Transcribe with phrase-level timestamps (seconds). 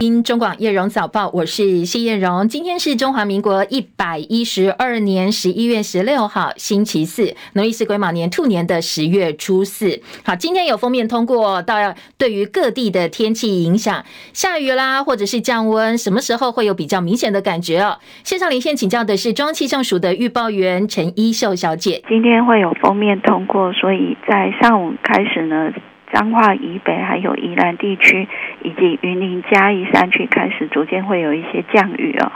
[0.00, 2.48] 听中广叶荣早报，我是谢叶荣。
[2.48, 10.00] 今天是中华民国一百一十二年十一月十六号，星期四，农历是癸卯年兔年的十月初四。
[10.24, 11.74] 好，今天有封面通过，到
[12.16, 14.02] 对于各地的天气影响，
[14.32, 17.98] 下雨啦，或者是降温，什么时候会有比较明显的感觉哦？
[18.24, 22.02] 线上连线请教的是中央气象署的预报员陈一秀小姐。
[22.08, 25.70] 今天会有封面通过，所以在上午开始呢。
[26.12, 28.28] 彰化以北，还有宜兰地区
[28.62, 32.32] 以及云林嘉义山区开始逐渐会有一些降雨哦。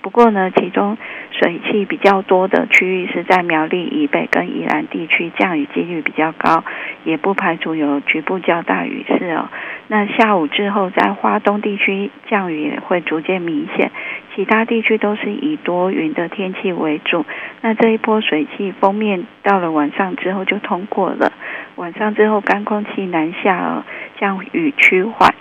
[0.00, 0.96] 不过呢，其中
[1.30, 6.64] 水汽比较多的区域是在苗栗以北跟宜兰地区，降雨几率比较高，
[7.04, 9.48] 也不排除有局部较大雨势哦。
[9.88, 13.90] 那下午之后，在花东地区降雨也会逐渐明显，
[14.34, 17.24] 其他地区都是以多云的天气为主。
[17.62, 21.32] 那这一波水汽锋面到了晚上之后就通过了。
[21.76, 23.84] 晚上之后，干空气南下哦，
[24.20, 25.34] 降雨趋缓，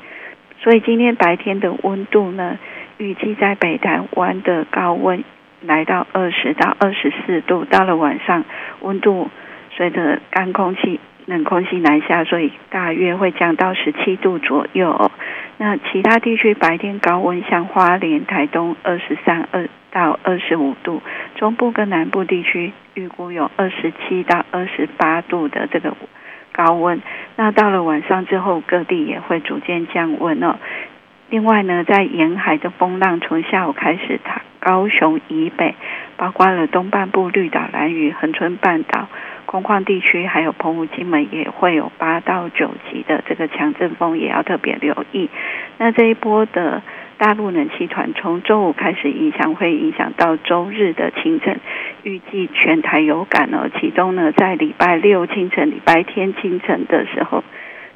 [0.60, 2.58] 所以今天白天的温度呢，
[2.98, 5.24] 预计在北台湾的高温
[5.62, 8.44] 来到二十到二十四度，到了晚上
[8.82, 9.30] 温度
[9.72, 15.12] 随着干空气、冷空气南下，所以大约会降到十七度左右。
[15.58, 21.02] 那其他地区白天高温，像花莲、台东二十三二到二十五度，
[21.36, 25.96] 中部跟南部地区预估有二十七到二十八度的这个。
[26.54, 27.00] 高温，
[27.36, 30.56] 那到了晚上之后，各地也会逐渐降温哦。
[31.30, 35.76] 另外呢，在沿海的风浪从下午开始，它高雄以北，
[36.16, 39.08] 包括了东半部绿岛、兰屿、恒春半岛、
[39.46, 45.30] 空旷地区，还有澎湖、金门，也会有八到九级的这个强阵风，也要特别留意。
[45.78, 46.82] 那这一波的。
[47.20, 51.60] 大陆冷气团从周五开始影响，会影响到周日的清晨，
[52.04, 53.68] 预计全台有感哦。
[53.80, 57.44] 其中呢，在礼拜六清晨、礼拜天清晨的时候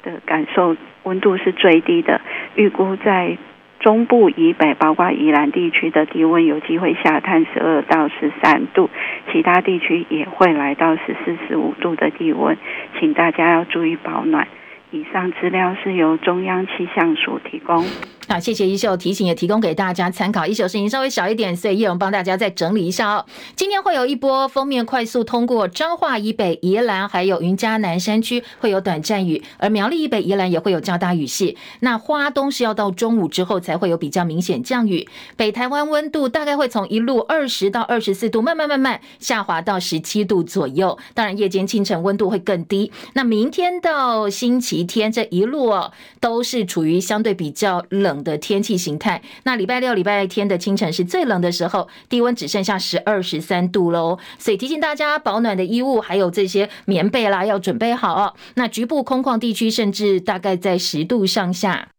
[0.01, 2.21] 的感受温度是最低的，
[2.55, 3.37] 预估在
[3.79, 8.89] 中部以北，包括宜兰地区的低温有机会下探十二到十三度，
[9.31, 12.55] 其他地区也会来到十四、十五度的低温，
[12.99, 14.47] 请大家要注意保暖。
[14.91, 17.83] 以上资料是由中央气象署提供。
[18.27, 20.45] 好，谢谢一秀提醒，也提供给大家参考。
[20.45, 23.25] 一秀声音稍微小一点，所以叶荣帮大家再整理一下哦。
[23.57, 31.55] 今天会有一波封面快速通过彰化以北、宜兰还有云嘉南山区会有短暂雨，而苗栗以北、宜兰也会有较大雨势。
[31.81, 35.09] 那花东是要到中午之后才会有比较明显降雨。
[35.35, 40.97] 北台湾温度大概会从一路二十到二十四度，慢慢慢慢下滑到十七度左右。
[41.13, 42.91] 当然夜间清晨温度会更低。
[43.13, 54.19] 那明天到星期天这一路哦，都是处于相对比较冷冷的天气形态，那礼拜六、礼拜天的清晨是最冷的时候，低温只剩下十二、十三度喽。
[54.37, 58.33] 所以提醒大家，保暖的衣物还有这些棉被啦，要准备好哦。
[58.55, 61.89] 那局部空旷地区甚至大概在十度上下。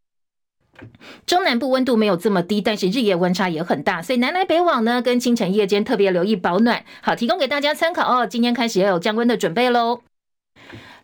[1.26, 6.84] 中南部温度没有这么低，但是日夜温差也很大，所以南来北往呢，跟清晨夜间特别留意保暖。
[7.00, 8.26] 好，提供给大家参考哦。
[8.26, 10.00] 今天开始要有降温的准备喽。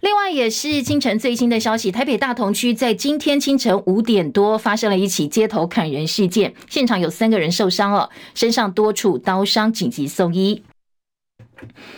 [0.00, 10.62] 另外，也是清晨最新的消息，台北大同区在今天清晨五点多发生了一起街头砍人事件，现场有三个人受伤哦，身上多处刀伤，紧急送医。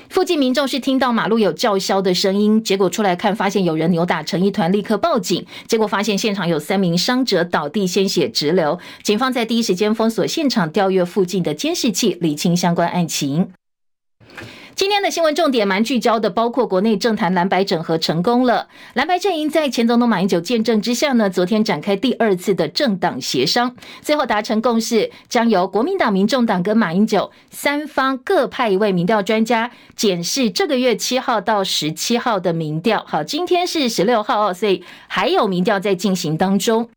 [0.08, 8.78] 附近民众是听到马路有叫嚣的声音，结果出来看，发现有人扭打成一团，立刻报警，结果发现现场有三名伤者倒地，鲜血直流。
[9.02, 13.52] 警方在第一时间封锁现场，调阅附近的监视器，理清相关案情。
[14.80, 18.66] 今天的新闻重点蛮聚焦的，包括国内政坛蓝白整合成功了。
[18.94, 33.04] 蓝白阵营在前总统马英九见证之下呢，昨天展开第二次的政党协商，最后达成共识，将由国民党、民众党跟马英九三方各派一位民调专家检视这个月七号到十七号的民调。
[33.06, 36.88] 好，今天是十六号哦，所以还有民调在进行当中。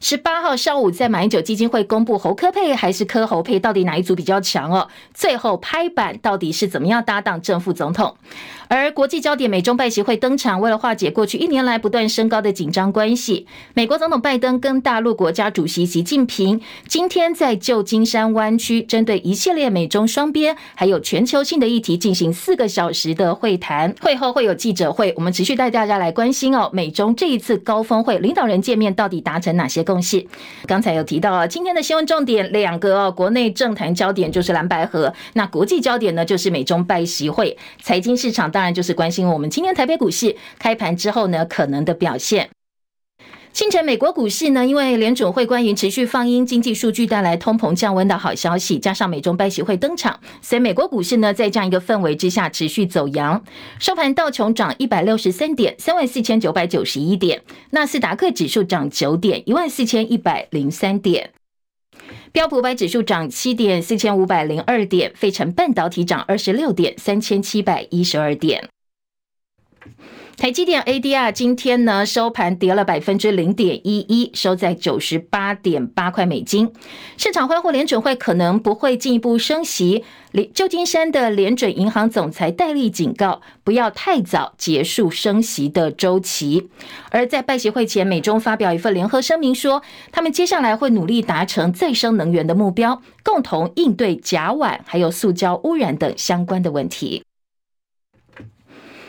[0.00, 4.88] 十八号上午，在马英九基金会公布侯科配还是柯侯配，到底哪一组比较强哦？
[5.12, 8.16] 最后拍板到底是怎么样搭档正副总统？
[8.68, 23.94] 而国际焦点美中拜习会登场，为了化解过去一年来不断升高的紧张关系，美国总统拜登跟大陆国家主席习近平今天在旧金山湾区，针对一系列美中双边还有全球性的议题进行四个小时的会谈。
[24.00, 30.22] 会后会有记者会，我们持续带大家来关心哦，美中这一次高峰会领导人见面到底达成哪哪些共识？
[30.66, 42.50] 刚才有提到啊，今天的新闻重点两个哦，国内政坛焦点就是蓝白合，那国际焦点呢就是美中拜习会，财经市场当然就是关心我们今天台北股市开盘之后呢可能的表现。
[43.54, 53.44] 清晨，美国股市呢，因为联准会关于持续放鹰经济数据带来通膨降温的好消息，加上美中拜协会登场，所以美国股市呢，在这样一个氛围之下持续走扬。
[53.78, 57.38] 收盘道琼涨一百六十三点，三万四千九百九十一点；
[57.70, 61.28] 纳斯达克指数涨九点，一万四千一百零三点；
[62.32, 68.68] 标普五百指数涨七点，四千五百零二点；费城半导体涨二十六点，三千七百一十二点。
[70.36, 76.70] 台积电 ADR 今天呢收盘跌了百分之零点一一，收在九十八点八块美金。
[77.16, 80.04] 市场欢呼联准会可能不会进一步升息。
[80.52, 86.68] 旧金山的联准银行总裁戴利警告，不要太早结束升息的周期。
[87.10, 97.22] 而在拜协会前，美中发表一份联合声明说，他们接下来会努力达成再生能源的目标，共同应对甲烷还有塑胶污染等相关的问题。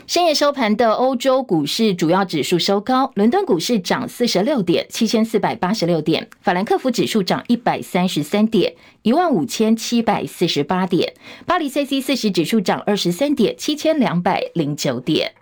[0.07, 11.09] 深夜收盘的欧洲股市主要指数收高，伦敦股市涨四十六点，七千四百八十六点；法兰克福指数涨一百三十三点，一万五千七百四十八点；
[11.47, 15.33] 巴黎 CAC 四十指数涨二十三点，七千两百零九点。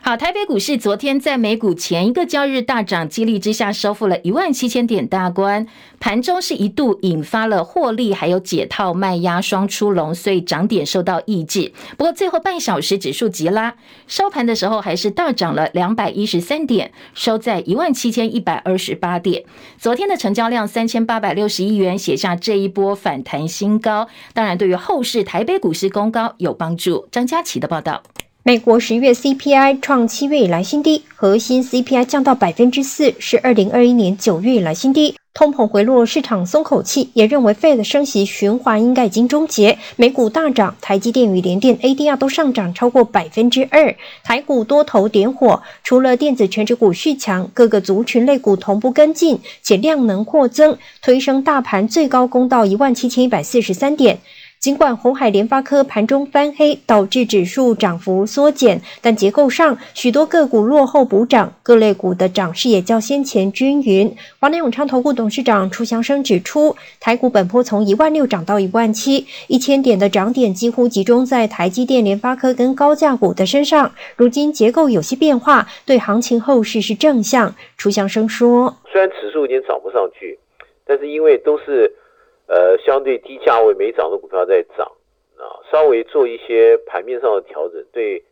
[0.00, 5.66] 好，台北股市昨天在美股前一个交易日大涨激励之下，收复了一万七千点大关。
[6.00, 11.72] 盘中是一度引发了获利还有解套卖压双出笼，所以涨点受到抑制。
[11.98, 13.74] 不过最后半小时指数急拉，
[14.06, 19.44] 收盘的时候还是大涨了两百一十三点，收在一万七千一百二十八点。
[19.76, 24.08] 昨天的成交量三千八百六十亿元，写下这一波反弹新高。
[24.32, 27.06] 当然，对于后市台北股市攻高有帮助。
[27.10, 28.02] 张佳琪的报道。
[28.48, 35.14] 美国十月 CPI 创七月以来新低，核心 CPI 降到百分之四，是二零二一年九月以来新低。
[35.34, 39.78] 通膨回落，市场松口气，也认为 Fed 升息循环应该已经终结。
[39.96, 43.94] 美股大涨，台积电与联电 ADR 都上涨超过百分之二。
[44.24, 54.18] 台股多头点火，除了电子全值股续强，各个族群类股同步跟进，且量能扩增，推升大盘最高攻到一万七千一百四十三点。
[54.60, 64.12] 尽管鸿海联发科盘中翻黑，导致指数涨幅缩减，但结构上许多个股落后补涨，各类股的涨势也较先前均匀。
[64.40, 73.92] 华南永昌投顾董事长楚祥生指出，台股本波从一万六涨到一万七，一千点的涨点几乎集中在台积电、联发科跟高价股的身上。
[74.16, 77.54] 如今结构有些变化，对行情后市是正向。
[77.76, 80.36] 楚祥生说：“虽然指数已经涨不上去，
[80.84, 81.94] 但是因为都是。”
[82.48, 84.86] 呃，相对低价位没涨的股票在涨，
[85.36, 88.24] 啊，稍微做一些盘面上的调整，对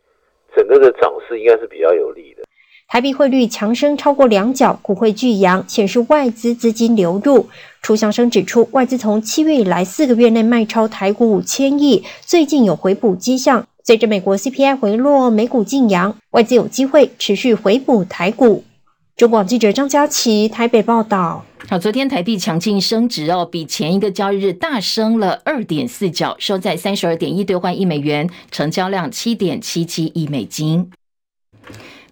[0.55, 2.43] 整个的涨势应该是比较有利的。
[2.89, 7.47] 台币汇率强升超过两角，股汇巨扬，显示外资资金流入。
[7.81, 13.67] 楚祥生指出，外资从七月以来四个月内卖超台股五千亿，最近有回补迹象。
[13.83, 18.63] 随着美国 CPI 回落，美股劲扬，外资有机会持续回补台股。
[19.17, 21.43] 中广记者张佳琪台北报道。
[21.67, 30.91] 好，昨天台币强劲升值哦，比前一个交易日大升了二点四角，收在三十二点一兑换一美元，成交量七点七七亿美金。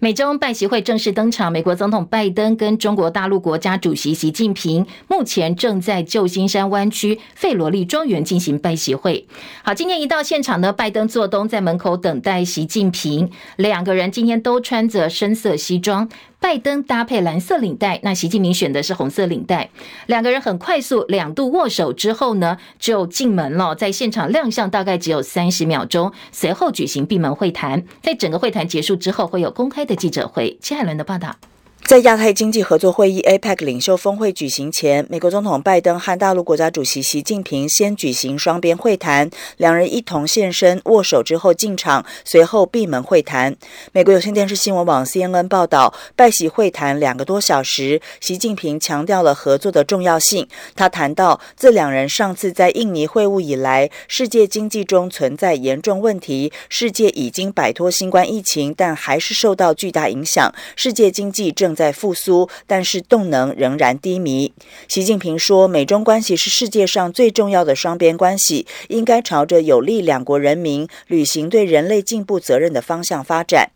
[0.05, 9.25] 美中拜习会正式登场，美国总统拜登跟中国大陆国家主席习近平目前正在旧金山湾区费罗利庄园进行拜习会。
[9.63, 16.07] 好，今天一到现场呢，拜登坐东在门口等待习近平，两个人今天都穿着深色西装。
[16.37, 19.71] 拜登搭配蓝色领带，那习近平选的是红色领带。
[20.05, 27.83] 两个人很快速两度握手之后呢，就进门了，在现场亮相大概只有三十秒钟，随后举行闭门会谈。
[28.03, 30.57] 在整个会谈结束之后，会有公开的记者会。
[30.61, 31.35] 谢海伦的报道。
[31.85, 43.55] 在亚太经济合作会议 （APEC） 领袖峰会举行前，美国总统拜登和大陆国家主席习近平先举行双边会谈，两人一同现身握手之后进场，随后闭门会谈。
[43.91, 50.47] 美国有线电视新闻网 （CNN） 报道，拜习会谈两个多小时，习近平强调了合作的重要性。
[50.75, 64.53] 他谈到，自两人上次在印尼会晤以来，世界经济中存在严重问题，世界已经摆脱新冠疫情，但还是受到巨大影响，世界经济正在复苏，但是动能仍然低迷。
[64.87, 73.71] 习近平说，美中关系是世界上最重要的双边关系，应该朝着有利两国人民履行对人类进步责任的方向发展。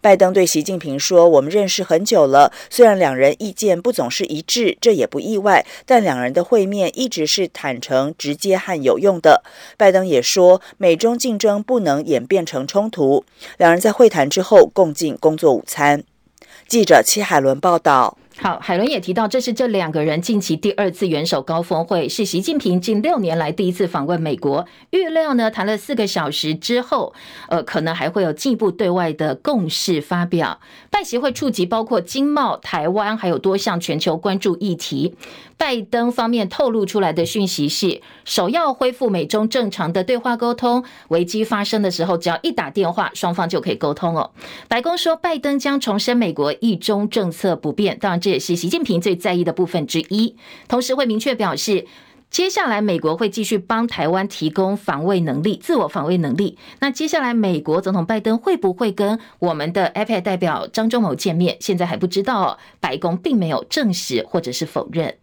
[0.00, 9.42] 拜登对习近平说：“我们认识很久了，虽然两人意见不总是一致，这也不意外，但两人的会面一直是坦诚、直接和有用的。”
[9.78, 13.24] 拜登也说，美中竞争不能演变成冲突。
[13.56, 16.04] 两人在会谈之后共进工作午餐。
[16.66, 18.16] 记者齐海伦报道。
[18.36, 24.66] 好，海伦也提到，这是这两个人近期第二次元首高峰会，是习近平近六年来第一次访问美国。
[24.90, 27.14] 预料呢，谈了四个小时之后，
[27.48, 30.58] 呃，可能还会有进一步对外的共识发表。
[30.90, 35.14] 拜协会触及包括经贸、台湾，还有多项全球关注议题。
[35.56, 40.84] 拜登方面透露出来的讯息是，首要恢复美中正常的对话沟通。
[41.08, 44.32] 危机发生的时候，只要一打电话，双方就可以沟通哦。
[44.66, 50.34] 白宫说，拜登将重申美国一中政策不变，当然这也是习近平最在意的部分之一。
[50.66, 51.86] 同时会明确表示，
[52.30, 56.56] 接下来美国会继续帮台湾提供防卫能力、自我防卫能力。
[56.80, 61.58] 那接下来美国总统拜登会不会跟我们的 iPad 代表张忠谋见面？
[61.60, 62.58] 现在还不知道。
[62.80, 65.18] 白宫并没有证实或者是否认。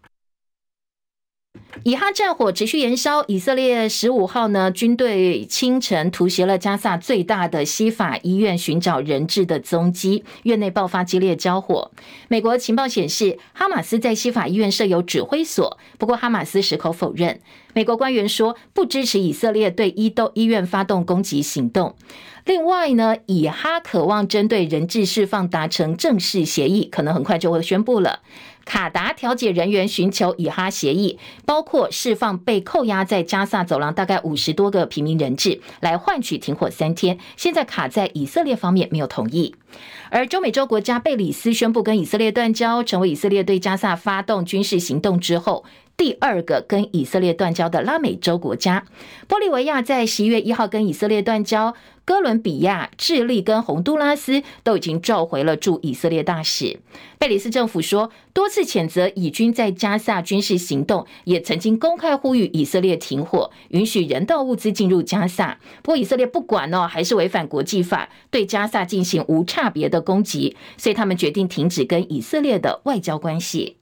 [1.84, 10.24] 以哈战火持续延烧，以色列十五号呢，军队清晨突袭了加萨最大的西法医院，寻找人质的踪迹。
[10.44, 11.90] 院内爆发激烈交火。
[12.28, 17.40] 美国情报显示，哈马斯在西法医院设有指挥所，不过哈马斯矢口否认。
[17.74, 21.96] 美国官员说，不支持以色列对伊都医院发动攻击行动。
[22.46, 28.20] 另外呢，以哈渴望针对人质释放达成正式协议，可能很快就会宣布了。
[28.66, 37.18] 卡达调解人员寻求以哈协议，包括释放被扣押在加萨走廊大概五十多个平民人质，来换取停火三天。
[37.36, 39.56] 现在卡在以色列方面没有同意。
[40.10, 45.64] 而中美洲国家贝里斯宣布跟以色列断交，成为以色列对加萨发动军事行动之后
[46.02, 48.88] 第二个跟以色列断交的拉美洲国家。
[49.30, 51.76] 玻利维亚在十一月一号跟以色列断交。
[52.04, 56.80] 哥伦比亚、智利跟洪都拉斯都已经召回了驻以色列大使。
[57.20, 65.60] 贝里斯政府说，多次谴责以军在加萨军事行动，也曾经公开呼吁以色列停火，允许人道物资进入加萨。
[65.84, 73.78] 不过以色列不管哦，还是违反国际法，对加萨进行无差别的攻击，所以他们决定停止跟以色列的外交关系。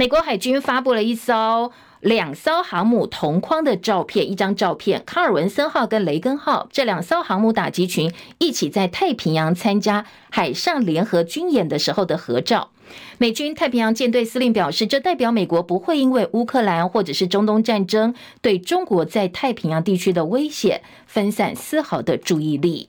[0.00, 1.72] 美国海军发布了一艘。
[2.00, 12.70] 两艘航母同框的照片，一张照片，卡尔文森号跟雷根号这两艘航母打击群一起在太平洋参加海上联合军演的时候的合照。
[13.18, 22.88] 美军太平洋舰队司令表示，这代表美国不会因为乌克兰或者是中东战争对中国在太平洋地区的威胁分散丝毫的注意力。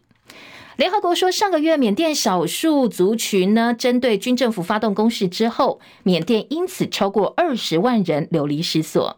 [0.77, 9.17] 联合国说，上个月缅甸少数族群呢，针对军政府发动攻势之后，缅甸因此超过二十万人流离失所。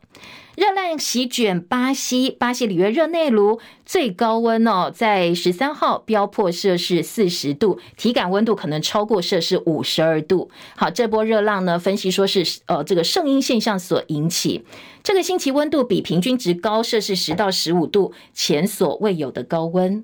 [0.55, 10.51] 热浪席卷巴西，巴西里约热内卢最高温哦，在十三号飙破摄氏四十度，体感温度可能超过摄氏五十二度。
[10.75, 14.63] 好，这波热浪呢，分析说是呃这个圣婴现象所引起，
[15.01, 20.03] 这个星期温度比平均值高摄氏十到十五度，前所未有的高温。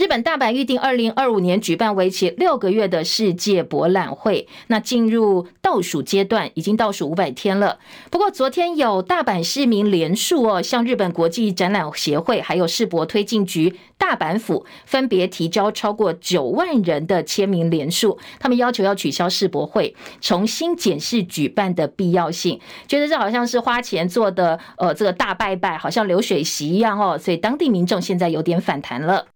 [0.00, 7.78] 日本大阪预定二零二五年举办为期六个月的世界博览会，那进入倒数阶段，已经倒数五百天了。
[8.10, 29.26] 不过昨天有大阪市民联署哦，向日本国际展览协会还有世博推进局大阪府分别提交超过九万人的签名联署，他们要求要取消世博会，重新检视举办的必要性，觉得这好像是花钱做的，呃，这个大拜拜，好像流水席一样哦，所以当地民众现在有点反弹了。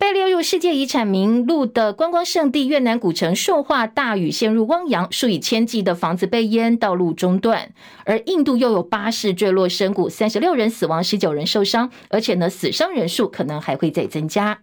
[0.00, 7.70] 被列入世界遗产名录的观光胜地越南古城顺化大雨陷入汪洋，数以千计的房子被淹，道路中断。
[8.06, 14.62] 而印度又有巴士坠落深谷，三十六人死亡，十九人受伤，而且呢，死伤人数可能还会再增加。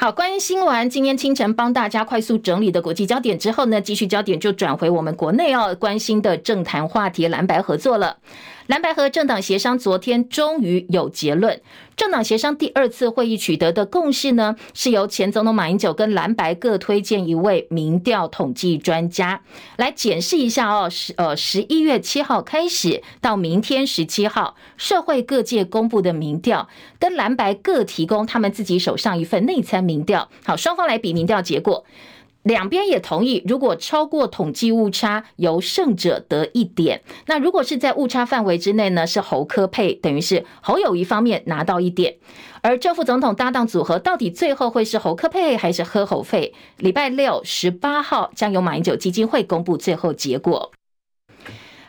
[0.00, 8.18] 好，关心完今天清晨帮大家快速整理的国际焦点之后呢，继续焦点就转回我们国内要关心的政坛话题——蓝白合作了。
[8.68, 11.58] 蓝白和政党协商昨天终于有结论。
[11.96, 19.40] 政党协商第二次会议取得的共识呢，是由前总统马英九跟蓝白各推荐一位民调统计专家
[19.76, 20.90] 来检视一下哦。
[20.90, 30.28] 十呃十一月七号开始到明天十七号，社会各界公布的民调，跟蓝白各提供他们自己手上一份内参民调。
[30.44, 31.86] 好，双方来比民调结果。
[32.48, 37.02] 两边也同意，如果超过统计误差，由胜者得一点。
[37.26, 39.06] 那如果是在误差范围之内呢？
[39.06, 42.16] 是侯科配，等于是侯友谊方面拿到一点。
[42.62, 46.54] 而正副总统搭档组合到底最后会是侯科配还是喝侯费？
[46.78, 50.72] 礼拜六十八号将由马英九基金会公布最后结果。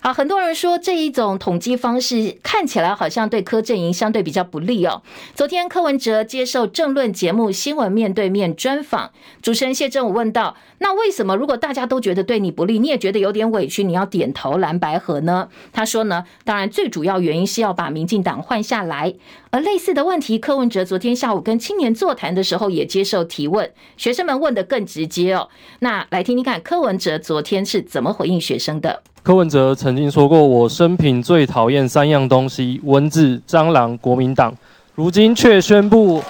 [0.01, 5.01] 好，很多人说这一种统计方式看起来好像对柯阵营相对比较不利哦。
[5.35, 19.13] 昨天柯文哲接受政论节目《新闻面对面》专访，主持人谢震武问道：“那为什么如果大家都觉得对你不利，你也觉得有点委屈，你要点头蓝白合呢？”他说呢，当然最主要原因是要把民进党换下来。
[19.51, 25.49] 而类似的问题，柯文哲昨天下午跟青年座谈的时候也接受提问，学生们问得更直接哦。
[25.79, 29.03] 那来听听看柯文哲昨天是怎么回应学生的。
[29.21, 34.53] 柯文哲曾经说过：“我生平最讨厌三样东西：蚊子、蟑螂、国民党。”
[34.95, 36.21] 如今却宣布，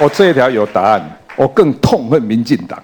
[0.00, 1.18] 我这一条有答案。
[1.36, 2.82] 我更痛恨民进党。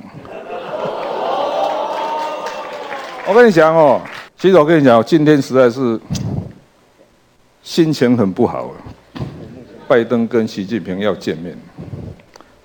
[3.27, 4.01] 我跟你讲哦，
[4.39, 6.01] 其实我跟你讲，今天实在是
[7.63, 8.71] 心情很不好。
[9.87, 11.57] 拜登跟习近平要见面，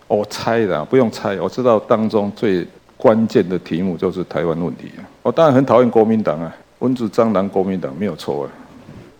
[0.07, 2.65] 我猜的，不用猜，我知道当中最
[3.03, 4.89] 关键的题目就是台湾问题。
[5.21, 8.49] 我当然很讨厌国民党啊，蚊子、蟑螂，国民党没有错啊。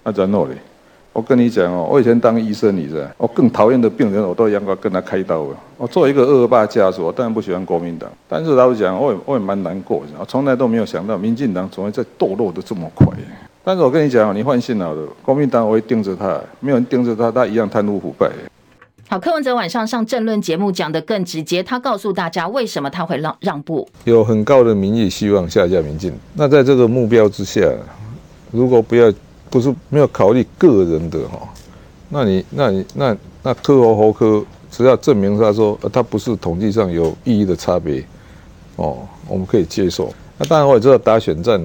[0.06, 0.56] 那然后呢？
[1.12, 5.58] 我跟你讲哦，我以前当医生，你知道，我更讨厌的病人，我都要跟他开刀了。
[5.78, 10.02] 我作为一个恶霸家属，我当然不喜欢国民党，但是老实讲，我也我也蛮难过。
[10.18, 13.06] 我从来都没有想到，民进党总会在堕落的这么快。
[13.66, 18.32] 但是我跟你讲，你放心好了，国民党我会盯着他，没有人盯着他，他一样贪污腐败。
[19.14, 23.88] 好，柯文哲晚上上政论节目讲得更直接，他告诉大家为什么他会让让步。
[24.06, 27.62] 有很高的民意希望下架民进，那在这个目标之下，
[28.50, 29.14] 如果不要
[29.52, 31.48] 不是没有考虑个人的哈，
[32.10, 38.04] 那你那你那那柯侯侯科，只要证明他说他不是统计上有意义的差别，
[38.78, 40.12] 哦，我们可以接受。
[40.40, 41.64] 那当然我也知道打选战，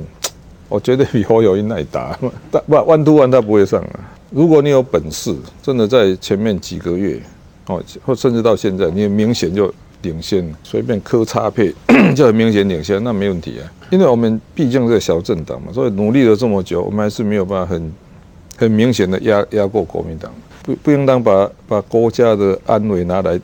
[0.69, 2.15] 我绝对比侯友宜耐打，
[2.51, 4.01] 但不 one to one 他不会上啊。
[4.29, 7.19] 如果你有本事，真的在前面几个月。
[7.69, 9.73] 哦，或甚至到现在，你明显就
[10.03, 11.73] 领先，随便磕差配
[12.17, 13.65] 就很明显领先，那没问题啊。
[13.91, 17.93] 因为我们毕竟是小政党嘛，所以努力了这么久，我们还是没有办法很
[18.57, 20.33] 很明显的压压过国民党。
[20.63, 23.41] 不不应当把把国家的安危拿来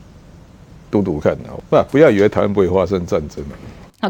[0.91, 1.57] 赌赌看啊！
[1.69, 3.43] 不不要以为台湾不会发生战争。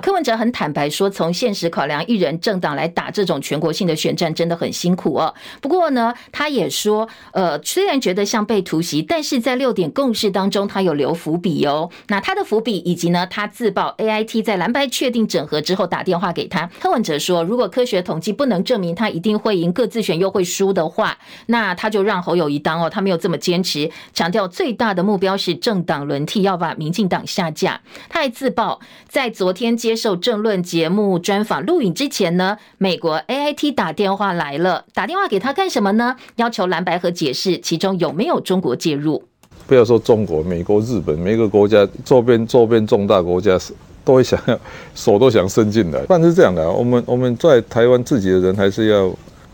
[0.02, 5.34] 柯文哲很坦白说，从现实考量，一人政党来打这种全国性的选战真的很辛苦哦。
[5.62, 11.90] 不过呢，他也说，呃，虽然觉得像被突袭，但是在六点共识当中，他有留伏笔哦。
[12.08, 16.70] 那他的伏笔，以及呢，他自曝 AIT 在蓝白确定整合之后打电话给他。
[16.82, 22.90] 柯文哲说，如果科学统计不能证明他一定会赢，各自选又会输的话，那他就让侯友谊当哦。
[22.90, 27.80] 他没有这么坚持，强调最大的目标是政党轮替，要把民进党下架。
[28.10, 29.75] 他还自曝在昨天。
[29.76, 36.16] 接受政论节目专访录影之前呢，美国 AIT 打电话来了，打电话给他干什么呢？
[36.38, 39.24] 要求蓝白合解释其中有没有中国介入。
[39.68, 43.60] 不要说中国、美国、日本，每个国家周边周边重大国家
[44.04, 44.60] 都会想要
[44.94, 46.04] 手都想伸进来。
[46.08, 49.12] 但是这样的，我们我们在台湾自己的人还是要，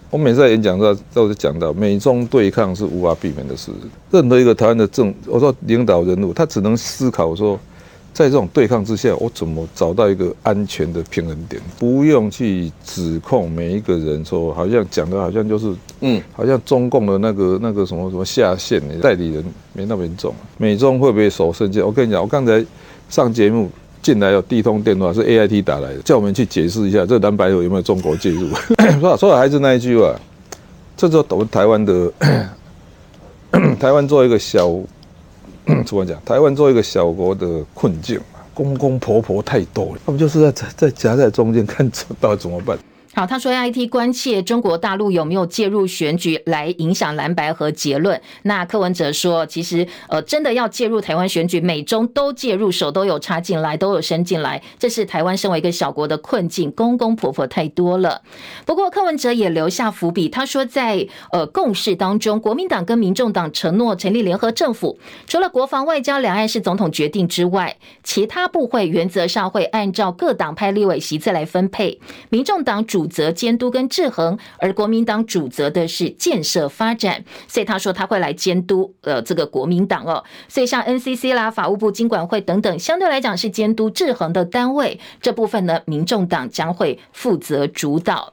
[0.10, 3.72] 我每次在演讲都都是讲到美中对抗是无法避免的事。
[4.10, 7.60] 任何一个台湾的政，我说领导人物，他只能思考说。
[8.13, 11.62] 在这种对抗之下，我怎么找到一个安全的平衡点？
[11.80, 20.34] 不用去指控每一个人，说好像讲的好像就是，嗯，好像中共的那个那个什么什么下线代理人没那么严重。
[20.58, 21.82] 美中会不会手伸进？
[21.84, 22.63] 我跟你讲，我刚才
[23.10, 23.69] 上节目
[24.02, 28.50] 进来有第一通电话是 AIT 打来的，叫我们去解释一下这蓝白合有没有中国介入。
[29.00, 30.13] 说说的还是那一句话，
[30.97, 32.12] 这就我们台湾的
[33.80, 34.69] 台湾做一个小。
[35.86, 36.20] 怎么讲？
[36.26, 38.20] 台湾作为一个小国的困境，
[38.54, 42.78] 公公婆婆太多了，他们就是在在夹在中间，看到底怎么办。
[43.13, 48.21] 好，他说 AIT 关切中国大陆有没有介入选举来影响蓝白和结论。
[48.43, 58.21] 那柯文哲说，其实呃，真的要介入台湾选举，美中都介入，手都有插进来，都有伸进来，这是台湾身为一个小国的困境，公公婆婆太多了。
[58.65, 64.97] 不过柯文哲也留下伏笔，他说在呃共识当中，国民党跟民众党承诺成立联合政府，
[65.28, 73.01] 除了国防、外交、两岸是总统决定之外，其他部会原则上会按照各党派立委席次来分配，民众党主。
[73.02, 88.32] 主责监督跟制衡，而国民党主责的是建设发展，所以他说他会来监督呃这个国民党哦，所以像 NCC 啦、法务部、经管会等等，相对来讲是监督制衡的单位，这部分呢，民众党将会负责主导。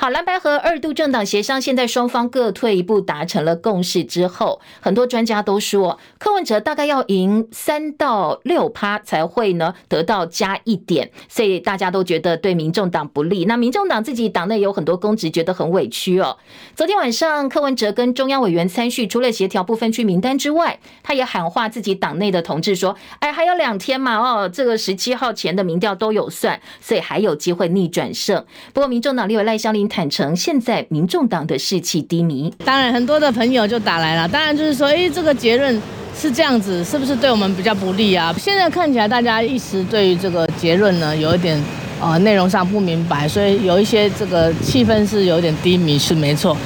[0.00, 13.44] 好，蓝白和二度政党协商，现在双方各退一步，达成了共识之后，很多专家都说，柯文哲大概要赢三到六趴才会呢得到加一点，所以大家都觉得对民众党不利。
[13.44, 16.38] 那民众党自己党内有很多公职，觉得很委屈哦。
[16.74, 32.50] 昨天晚上，柯文哲跟中央委员参叙，除了协调不分区名单之外，他也喊话自己党内的同志说：“哎，还有两天嘛，哦，这个十七号前的民调都有算，所以还有机会逆转胜。”不过，民众党立委赖香伶坦承，现在民众党的士气低迷。
[32.64, 35.78] 当然，很多的朋友就打来了，当然就是说，哎，这个结论
[36.16, 38.34] 是这样子，是不是对我们比较不利啊？
[38.38, 41.60] 现在看起来，大家一时对于这个结论呢，有一点。
[42.02, 46.56] 呃，内容上不明白，所以有一些这个气氛是有点低迷，是没错。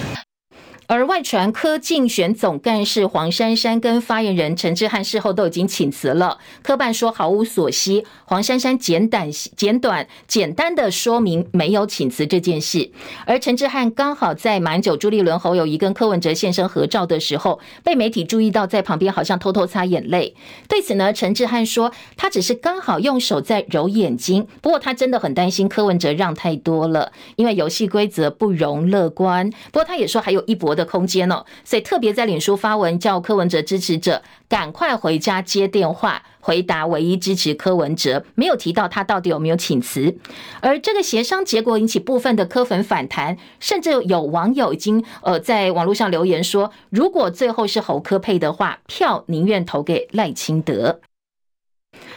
[0.87, 8.05] 而外传柯竞选总干事黄珊珊跟发言人陈志汉事后都已经请辞了，柯办说毫无所悉。
[8.27, 12.91] 黄珊珊简短简短简单的说明没有请辞这件事。
[13.27, 20.35] 而陈志汉刚好在满九、朱立伦、侯友谊跟柯文哲现身合照的时候，被媒体注意到在旁边好像偷偷擦眼泪。
[20.69, 29.49] 对此呢，陈志汉说他只是刚好用手在揉眼睛，不过他真的很担心柯文哲让太多了，因为游戏规则不容乐观。
[29.73, 40.17] 不过他也说还有一的空间哦，所以特别在脸书发文叫柯文哲支持者赶快回家接电话回答，唯一支持柯文哲，没有提到他到底有没有请辞。
[40.61, 51.01] 而这个协商结果引起部分的柯粉反弹，甚至有网友已经呃在网络上留言说，如果最后是侯科配的话，票宁愿投给赖清德。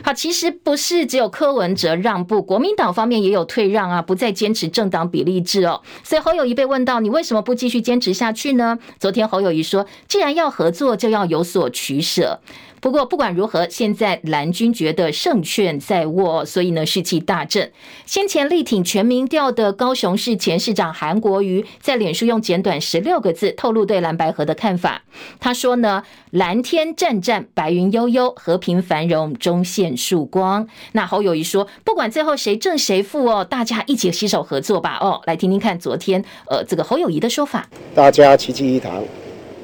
[0.04, 5.82] 好，其实不是只有柯文哲让步，国民党方面也有退让啊，不再坚持政党比例制哦。
[6.04, 8.78] 所以侯友谊被问到，你为什么不继续坚持下去呢？
[9.00, 12.40] 昨天侯友谊说，既然要合作，就要有所取舍。
[12.88, 17.70] 不过不管如何，现在蓝军觉得胜券在握，所以呢士气大振。
[18.06, 25.02] 先前力挺全民调的高雄市前市长韩国瑜，在脸书用简短十六个字透露对蓝白河的看法。
[25.38, 30.66] 他说呢，蓝天湛湛，白云悠悠，和平繁荣，终现曙光。
[30.94, 34.98] 那侯友宜说，不管最后谁胜谁负哦，大家一起携手合作吧。
[35.02, 37.68] 哦，来听听看昨天呃这个侯友宜的说法。
[37.94, 39.04] 大家齐聚一堂，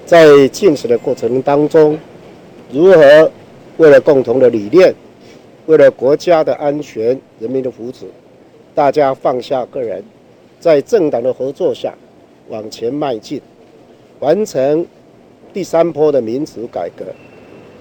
[0.05, 1.97] 在竞选的过程当中。
[2.73, 3.31] 如何
[3.77, 4.91] 为了共同的理念，
[5.67, 8.05] 为了国家的安全、人民的福祉，
[8.73, 10.03] 大家放下个人，
[10.59, 11.93] 在政党的合作下
[12.49, 13.39] 往前迈进，
[14.19, 14.83] 完成
[15.53, 17.05] 第三波的民主改革。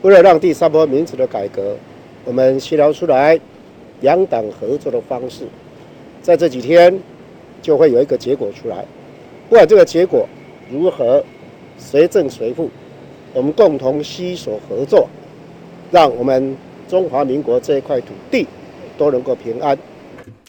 [0.02, 1.74] 为了让第三波民主的改革，
[2.26, 3.40] 我们协调出来
[4.02, 5.46] 两党合作的方式，
[6.20, 7.00] 在这几天
[7.62, 8.84] 就会有一个结果出来。
[9.48, 10.28] 不管这个结果
[10.70, 11.24] 如何，
[11.78, 12.68] 谁胜谁负。
[13.34, 15.08] 我们共同携手合作，
[15.90, 16.56] 让我们
[16.88, 18.46] 中华民国这一块土地
[18.98, 19.76] 都能够平安。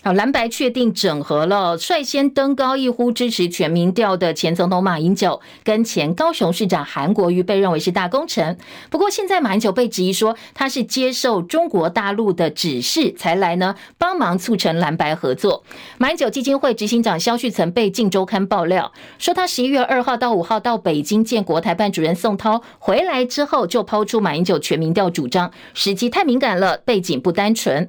[0.05, 8.57] 好，蓝白确定整合了，率先登高一呼支持全民调的前总统马英九跟前高雄市长韩国瑜被认为是大功臣。
[8.89, 15.63] 不过现在马英九被质疑说他是接受中国大陆的指示才来呢，帮忙促成蓝白合作。
[15.97, 27.87] 马英九基金会执行长萧旭曾被《镜周刊》爆料说，他十一月二号到五号到北京见国台办主任宋涛，回来之后就抛出马英九全民调主张，时机太敏感了，背景不单纯。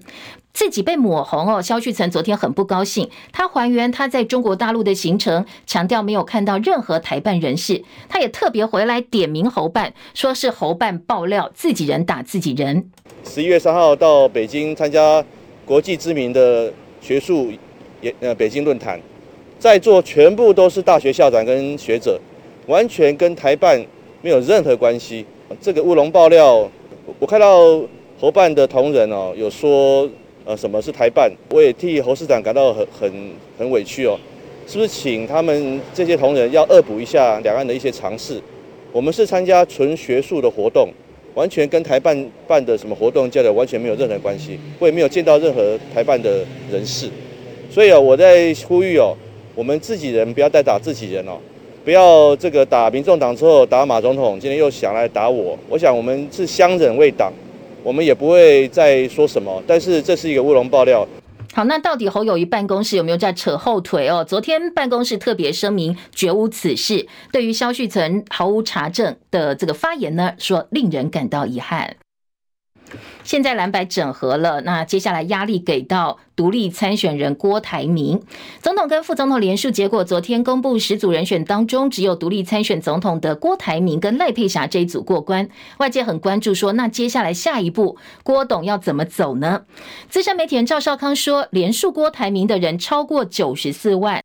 [0.55, 3.11] 自己被抹红哦，萧旭岑昨天很不高兴。
[3.33, 7.83] 他还原他在中国大陆的行程，强调没有看到任何台办人士。
[8.09, 12.88] 他也特别回来点名侯办，说是侯办爆料自己人打自己人。
[13.25, 15.23] 十一月三号到北京参加
[15.67, 17.51] 国际知名的学术
[18.01, 19.01] 也呃北京论坛，
[19.59, 22.21] 在座全部都是大学校长跟学者，
[22.69, 23.85] 完全跟台办
[24.23, 25.27] 没有任何关系。
[25.61, 26.71] 这个乌龙爆料，
[27.19, 27.83] 我看到
[28.21, 30.09] 侯办的同仁哦，有说。
[30.45, 31.33] 呃，什么是台办？
[31.51, 33.13] 我也替侯市长感到很很
[33.59, 34.19] 很委屈哦。
[34.67, 38.41] 是不是请他们这些同仁要恶补一下两岸的一些常识？
[38.93, 40.89] 我们是参加纯学术的活动，
[41.35, 44.59] 完全跟台办办的什么活动交流完全没有任何关系。
[44.79, 47.09] 我也没有见到任何台办的人士。
[47.71, 49.15] 所以哦，我在呼吁哦，
[49.55, 51.39] 我们自己人不要再打自己人哦，
[51.85, 55.59] 不要这个打民众党之后打马总统，今天又想来打我。
[55.69, 57.33] 我想我们是相忍为党。
[57.85, 61.07] 我们也不会再说什么，但是这是一个乌龙爆料。
[61.53, 64.25] 好，那到底侯友谊办公室有没有在扯后腿哦？
[64.25, 71.94] 昨天办公室特别声明绝无此事，对于肖旭岑毫无查证的这个发言呢，说令人感到遗憾。
[73.25, 78.23] 现在蓝白整合了，那接下来压力给到独立参选人郭台铭。
[78.61, 85.49] 总统跟副总统联署结果，昨天公布十组人选当中，只有独立参选总统的郭台铭跟赖佩霞这一组过关。
[85.79, 89.63] 外界很关注说，那接下来下一步郭董要怎么走呢？
[90.11, 94.23] 资深媒体人赵少康说，连署郭台铭的人超过九十四万。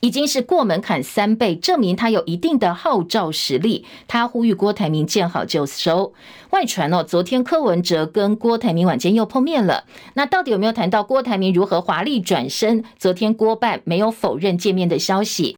[0.00, 3.84] 已经是过门槛三倍，证明他有一定的号召实力。
[4.08, 6.12] 他呼吁郭台铭见好就收。
[6.50, 9.84] 外传哦，昨天柯文哲跟郭台铭晚间又碰面了。
[10.14, 12.84] 那到底有没有谈到郭台铭如何华丽转身？
[12.98, 15.56] 昨天郭办没有否认见面的消息。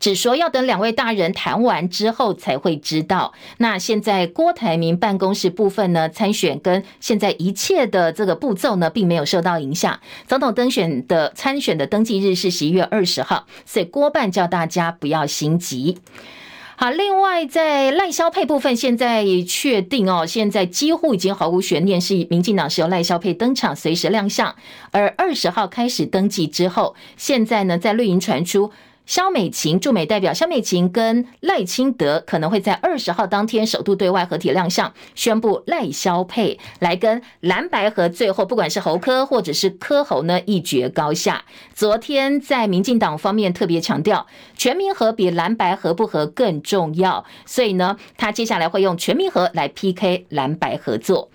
[0.00, 3.32] 只说要等两位大人谈完之后才会知道。
[3.58, 10.00] 那现在郭台铭办公室部分呢，参选跟现在一切的这个步骤呢，并没有受到影响。
[10.26, 15.98] 总统登选的参选的登记日是十一月二十号，所以郭办叫大家不要心急。
[16.74, 24.56] 好，另外在赖萧配部分，现在确定哦，现在几乎已经毫无悬念，是民进党是由赖萧配登场，随时亮相。
[24.90, 28.72] 而二十号开始登记之后，现在呢，在绿营传出。
[29.04, 41.44] 萧美琴驻美代表萧美琴跟赖清德可能会在二十号当天首度对外合体亮相，宣布赖萧配来跟蓝白合，最后不管是侯科或者是柯侯呢，一决高下。
[41.74, 51.28] 昨天在民进党方面特别强调，全民合比蓝白合不合更重要，所以呢，他接下来会用全民合来 PK 蓝白合作。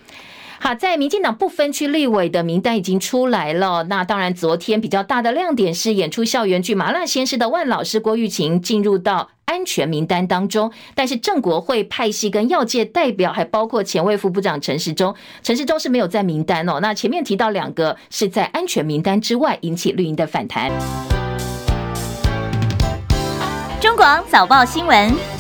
[0.60, 3.84] 好，在民进党不分区立委的名单已经出来了。
[3.84, 10.72] 那当然，昨天比较大的亮点是演出校园剧《麻辣鲜师》的万老师郭玉琴进入到安全名单当中。
[10.96, 16.80] 但是郑国会派系跟药界代表，还包括前卫副部长陈时中，陈时中是没有在名单哦。
[16.82, 20.72] 那前面提到两个是在安全名单之外，引起绿营的反弹。
[23.80, 25.37] 中广早报新闻。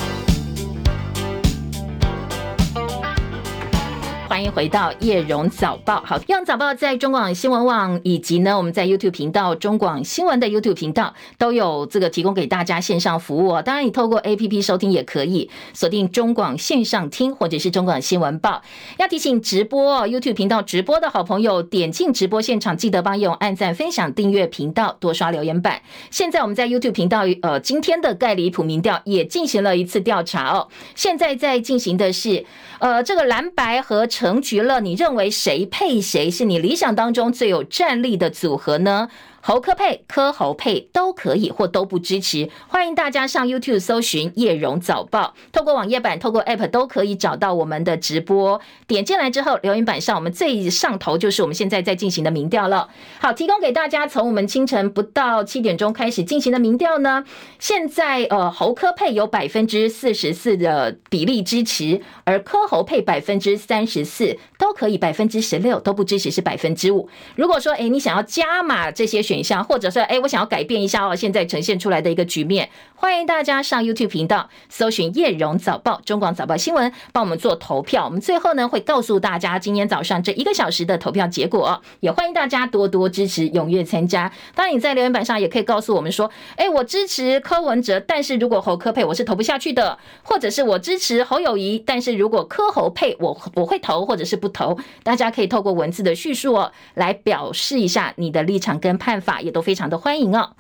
[4.37, 5.99] 欢迎回到叶荣早报。
[6.05, 13.63] 好，叶荣早报在中广新闻网以及呢，我们在 YouTube 频道中广新闻的 YouTube 频道都有这个提供给大家线上服务哦。
[13.63, 18.61] 当然，你透过 APP 收听也可以锁定中广线上听，或者是中广新闻报。
[18.99, 25.81] 要提醒直播 YouTube 频道直播的好朋友，点进直播现场，记得帮叶荣按赞、分享、订阅频道，多刷留言板。
[26.11, 30.67] 现在我们在 YouTube 频道，呃，今天的盖离普民调也进行了一次调查哦。
[30.93, 32.45] 现在在进行的是。
[32.79, 39.07] 呃，这个蓝白合成局了，你认为谁配谁是你理想当中最有战力的组合呢？
[39.47, 42.49] 侯科配、科侯配都可以，或都不支持。
[42.67, 48.59] 欢迎大家上 YouTube 搜寻叶荣早报，透过网页版、透过 App 都可以找到我们的直播。
[48.87, 52.89] 点进来之后，留言板上我们最上头就是我们现在在进行的民调了。
[53.21, 57.23] 好，提供给大家从我们清晨不到七点钟开始进行的民调呢。
[57.57, 67.07] 现在呃，侯科配有百分之四十四的比例支持，而科侯配百分之三十四都可以，百分之十六都不支持是百分之五。
[67.37, 69.36] 如果说哎，你想要加码这些选。
[69.37, 78.05] 一下或者说，哎，我想要改变一下哦，现在呈现出来的一个局面，欢迎大家上 YouTube 频道搜寻叶荣早报、中广早报新闻，帮我们做投票。
[78.05, 84.31] 我们最后呢会告诉大家今天早上这一个小时的投票结果，也欢迎大家多多支持，踊跃参加。
[84.55, 99.41] 当然你在留言板上也可以告诉我们说，哎，我支持柯文哲，但是如果侯柯配我是投不下去的，或者是我支持侯友谊，但是如果柯侯配我我会投或者是不投，大家可以透过文字的叙述哦来表示一下你的立场跟判法。
[99.41, 100.53] 也都非常的欢迎啊。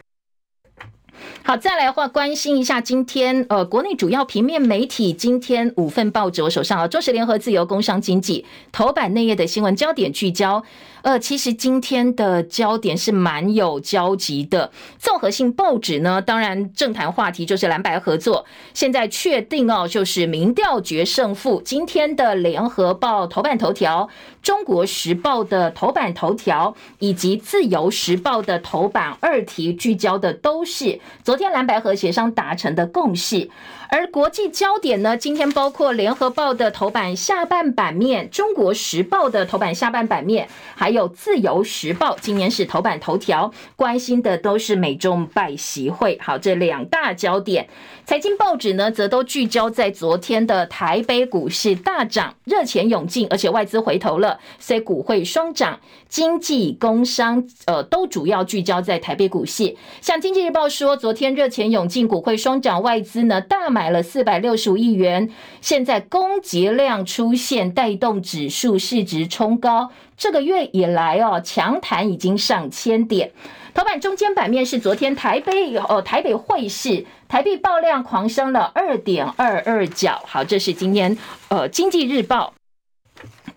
[1.43, 10.63] 好，再来的话，关心一下今天呃，国内主要平面媒体今天五份报纸我手上啊，中时联合、自由、工商、经济头版内页的新闻焦点聚焦。
[11.07, 14.69] 呃，其实今天的焦点是蛮有交集的。
[14.99, 21.61] 综合性报纸呢，当然政坛话题就是蓝白合作，现在确定哦，就是民调决胜负。
[21.63, 24.09] 今天的联合报头版头条、
[24.41, 33.49] 中国时报的头版头条以及自由时报的头版二题聚焦的都是昨天蓝白合协商达成的共识。
[33.89, 46.19] 而国际焦点呢，今天包括联合报的头版下半版面、中国时报的头版下半版面，还有自由时报，今年是头版头条，关心的都是美中拜习会。
[46.21, 47.69] 好，这两大焦点，
[48.03, 59.77] 财经报纸呢，则都聚焦在昨天的台北股市大涨，热钱涌进，而且外资回头了，所以股汇双涨，经济、工商，呃，都主要聚焦在台北股市。
[60.01, 63.69] 像经济日报说，昨天热钱涌进，股汇双涨，外资呢大。
[63.77, 65.29] 买了四百六十五亿元，
[65.61, 73.31] 现在供给量出现带动指数市值冲高，这个月以来哦，强弹已经上千点。
[73.75, 80.19] 头版中间版面是昨天台北哦，台北汇市台币爆量狂升了二点二二角。
[80.25, 81.15] 好，这是今天
[81.49, 82.56] 呃经济日报。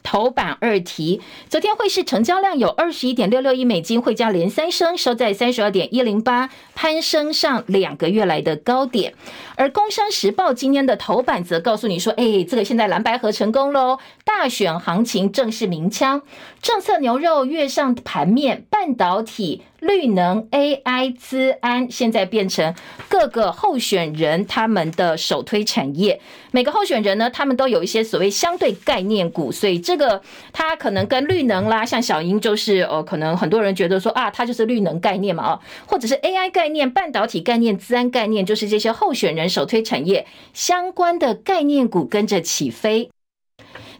[0.02, 9.14] 头版二题，昨天汇市成交量有二十一点六六亿美金，汇价连三升，收在三十二点一零八，攀升上两个月来的高点。
[9.56, 16.22] 而工商时报今天的头版则告诉你说，哎，这个现在蓝白河成功喽，大选行情正式鸣枪，
[16.62, 19.62] 政策牛肉跃上盘面，半导体。
[19.80, 22.74] 绿能、AI、资安，现在变成
[23.08, 26.20] 各个候选人他们的首推产业。
[26.52, 30.20] 每个候选人呢，他们都有一些所谓相对概念股，所以这个
[30.52, 43.10] 他可能跟绿能啦，像小英就是哦，可能很多人觉得说啊，他就是绿能概念嘛，啊，或者是 AI 概念、半导体概念、资安概念，就是这些候选人首推产业相关的概念股跟着起飞。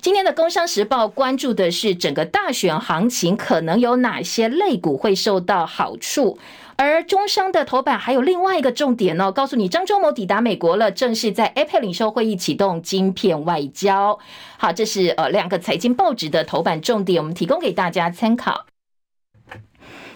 [0.03, 6.39] 今天的《工商时报》关注的是整个大选行情，可能有哪些类股会受到好处？
[6.77, 14.19] 而中商的头版还有另外一个重点哦，告诉你张忠谋抵达美国了，正式在 Apple 领袖会议启动晶片外交。
[14.57, 18.65] 好，这是呃两个财经报纸的头版重点，我们提供给大家参考。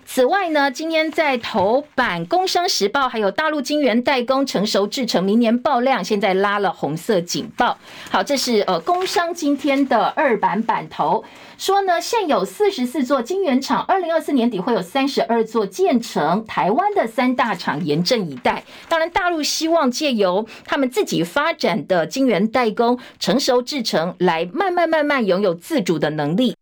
[0.07, 7.77] 此外呢，今天在头版，《工商时报》还有大陆晶圆代工成熟制程明年爆量，现在拉了红色警报。
[8.11, 11.25] 好，这是呃工商今天的二版版头，
[11.59, 18.63] 说呢，现有四十四座晶圆厂，二零二四年底会有三十二座建成，台湾的三大厂严阵以待。
[18.89, 26.55] 当然，大陆希望借由他们自己发展的晶圆代工成熟制程，来慢慢慢慢拥有自主的能力。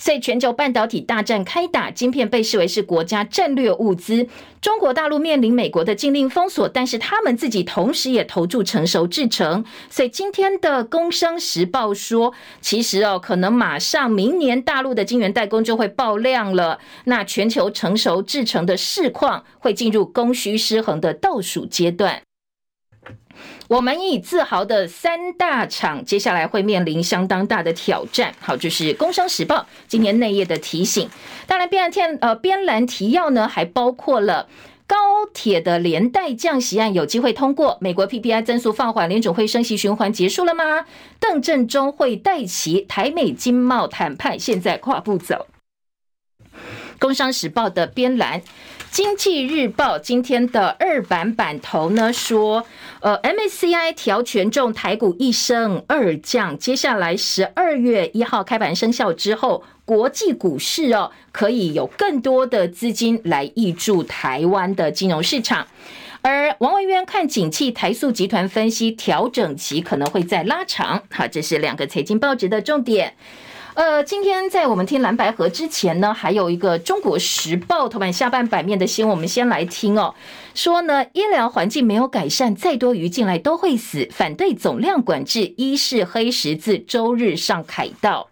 [0.00, 4.26] 所以，全球半导体大战开打，晶片被视为是国家战略物资。
[4.62, 9.62] 中国大陆面临美国的禁令封锁，但是他们自己同时也投注成熟制程。
[9.90, 12.32] 所以，今天的《工商时报》说，
[12.62, 16.78] 其实哦，可能马上明年大陆的晶圆代工就会爆量了。
[17.04, 22.22] 那全球成熟制程的市况会进入供需失衡的倒数阶段。
[23.70, 28.34] 我们以自豪的三大厂，接下来会面临相当大的挑战。
[28.40, 31.08] 好，就是《工商时报》今年内页的提醒。
[31.46, 34.48] 当然，编蓝呃边栏提要呢，还包括了
[34.88, 34.96] 高
[35.32, 40.86] 铁的连带降息案有机会通过，美国 PPI 增速放缓，联准会升息循环结束了吗？
[41.20, 45.46] 邓振中会带齐台美经贸谈判，现在跨步走。
[46.98, 48.42] 《工商时报》的边栏。
[48.90, 52.66] 经济日报今天的二版版头呢说，
[53.00, 56.58] 呃，MSCI 调权重，台股一升二降。
[56.58, 65.68] 接下来十二月一号开盘生效之后，国际股市哦可以有更多的资金来挹注台湾的金融市场。
[66.22, 71.00] 而王文渊看景气，台塑集团分析调整期可能会再拉长。
[71.10, 73.14] 好，这是两个财经报纸的重点。
[73.74, 80.14] 呃，今天在我们听蓝白盒之前呢，还有一个《中国时报》头版下半版面的新闻，我们先来听哦。
[80.54, 88.29] 说呢，医疗环境没有改善，再多鱼进来都会死，反对总量管制，医是黑十字周日上凯道。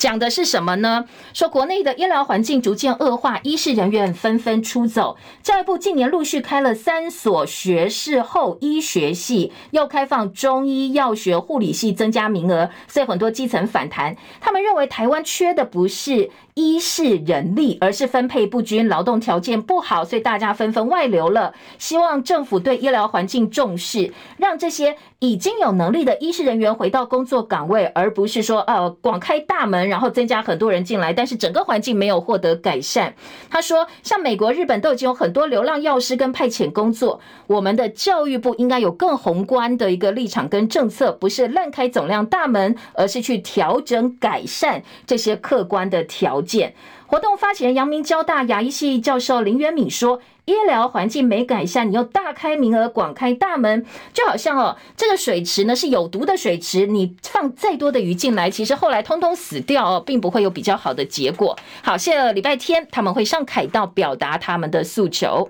[0.00, 1.04] 讲的是什么呢？
[1.34, 5.18] 说国内的医疗环境逐渐恶化，医事人员纷纷出走。
[5.42, 14.16] 教育部近年陆续开了三所学士后医学系，又开放中医药学、护理系增加名额，所以很多基层反弹。
[14.40, 21.54] 他们认为台湾缺的不是医事人力，而是分配不均、劳动条件不好，所以大家纷纷外流了。
[21.78, 29.80] 希望政府对医疗环境重视，让这些已经有能力的医事人员回到工作岗位，而不是说呃广开大门。
[29.90, 33.14] 然后增加很多人进来，但是整个环境没有获得改善。
[33.48, 46.49] 他说，像美国、日本都已经有很多流浪药师跟派遣工作，我们的教育部应该有更宏观的一个立场跟政策，不是乱开总量大门，而是去调整改善这些客观的条件。
[47.06, 50.20] 活动发起人阳明交大牙医系教授林元敏说。
[50.46, 61.56] 医疗环境没改善，你又大开名额、广开大门，就好像哦，这个水池呢是有毒的水池，你放再多的鱼进来，其实后来通通死掉哦，并不会有比较好的结果。
[61.84, 65.48] 好，下个礼拜天他们会上凯道表达他们的诉求。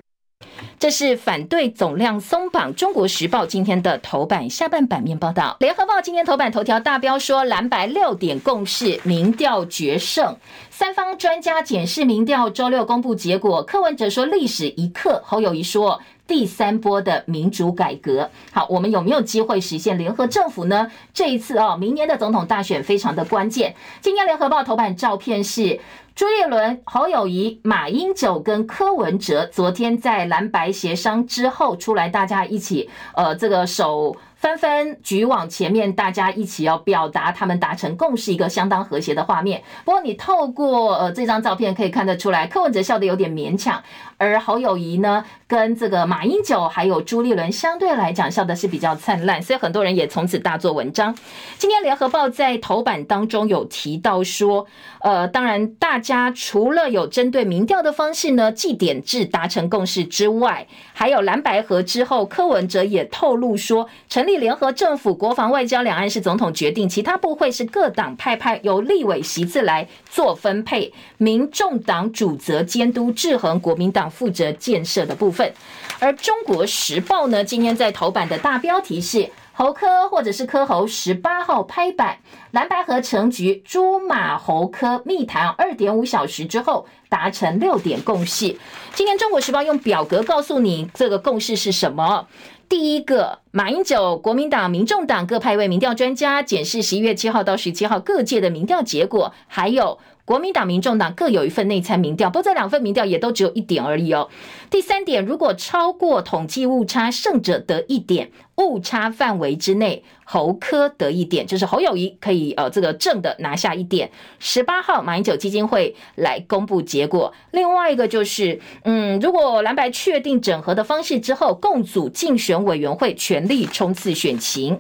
[0.79, 10.35] 这是反对总量松绑，《中国时报》今天的头版下半版面报道，《联合报》今天头版头条大标说蓝白六点共识，民调决胜。
[10.70, 13.62] 三方专家检视民调，周六公布结果。
[13.62, 18.31] 柯文哲说历史一刻，侯友宜说第三波的民主改革。
[18.50, 20.90] 好，我们有没有机会实现联合政府呢？
[21.12, 23.74] 这一次哦，明年的总统大选非常的关键。
[24.00, 25.79] 今天联合报头版照片是
[26.21, 34.15] 朱立伦、侯友谊、马英九跟柯文哲，昨天在蓝白协商之后出来，大家一起呃这个手。
[34.37, 39.63] 纷纷举往前面，大家一起要表达他们达成共识，一个相当和谐的画面。
[39.85, 43.83] 不过，你透过呃这张照片可以看得出来，柯文哲笑得有点勉强，
[44.21, 51.13] 而侯友宜呢，跟这个马英九还有朱立伦相对来讲笑的是比较灿烂，所以很多人也从此大做文章。
[51.59, 54.65] 今天联合报在头版当中有提到说，
[55.01, 64.21] 呃，当然大家除了有针对民调的方式呢，祭点制达成共识之外，还有蓝白合之后，柯文哲也透露说成。
[64.21, 75.53] 立联合政府，国防、外交、两岸是总统决定，其他部会是各党派派由立委席次来做分配，民众党主责监督制衡，国民党负责建设的部分。
[76.01, 79.31] 而中国时报呢，今天在头版的大标题是。
[79.53, 82.16] 侯科或者是柯侯十八号拍板，
[82.53, 88.57] 蓝白合成局朱马侯科密谈二点五小时之后达成六点共识。
[88.94, 92.27] 今天中国时报用表格告诉你这个共识是什么。
[92.70, 99.99] 第一个，马英九、国民党、民众党各派位民调专家检视十一月七号到十七号各界的民调结果，还有。
[100.31, 104.29] 国民党、民众党各有一份内参民调，不过这两份民调也都只有一点而已哦。
[104.70, 108.28] 第三点，如果超过统计误差，胜者得一点；
[108.59, 114.09] 误差范围之内，侯科得一点，就是侯友宜可以呃这个正的拿下一点。
[114.39, 117.35] 十八号马英九基金会来公布结果。
[117.51, 124.78] 另外一个就是，嗯，如果蓝白确定整合的方式之后，共组竞选委员会，全力冲刺选情。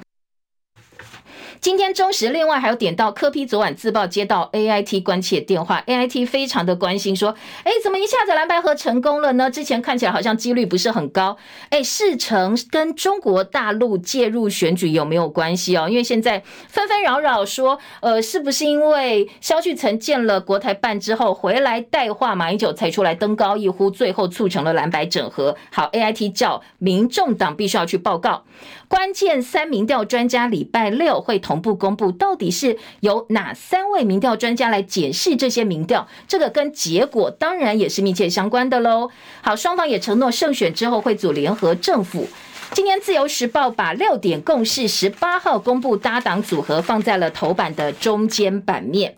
[1.60, 7.34] 今天中时另外还有点到柯批昨晚自曝接到 AIT 关切电话，AIT 非常的关心说，
[7.64, 9.50] 哎，怎么一下子蓝白合成功了呢？
[9.50, 11.36] 之前看起来好像几率不是很高，
[11.68, 15.86] 哎，事成跟中国大陆介入选举有没有关系哦？
[15.86, 25.54] 因为现在纷纷扰扰说，呃，是不是因为萧旭岑见了国台办之后回来带话，马英九才出来登高一呼，最后促成了蓝白整合？
[25.70, 28.44] 好，AIT 叫民众党必须要去报告。
[28.88, 36.06] 关键三民调专家礼拜六会同步公布，到底是由哪三位民调专家来解释这些民调？
[36.28, 39.10] 这个跟结果当然也是密切相关的喽。
[39.42, 42.28] 好，双方也承诺胜选之后会组联合政府。
[42.72, 49.16] 今天自由时报把六点共识十八号公布搭档组合放在了头版的中间版面。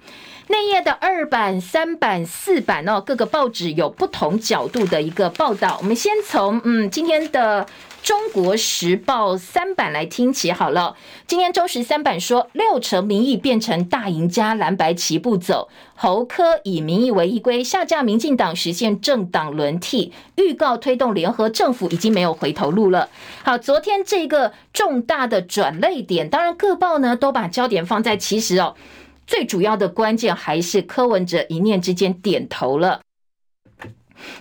[0.49, 5.79] 内页的二版、三版、四版哦，各个报纸有不同角度的一个报道。
[5.81, 7.67] 我们先从嗯今天的。
[8.03, 10.97] 中国时报三版来听起好了。
[11.29, 15.69] 今天中时三版说，六成民意变成大赢家，蓝白齐步走。
[15.95, 23.09] 侯科以民意为依归，下架民进党，实现政党轮替，预告推动联合政府，已经没有回头路了。
[23.45, 28.75] 好，昨天这个重大的转捩点，当然各报呢都把焦点放在，其实哦，
[29.27, 33.01] 最主要的关键还是柯文哲一念之间点头了。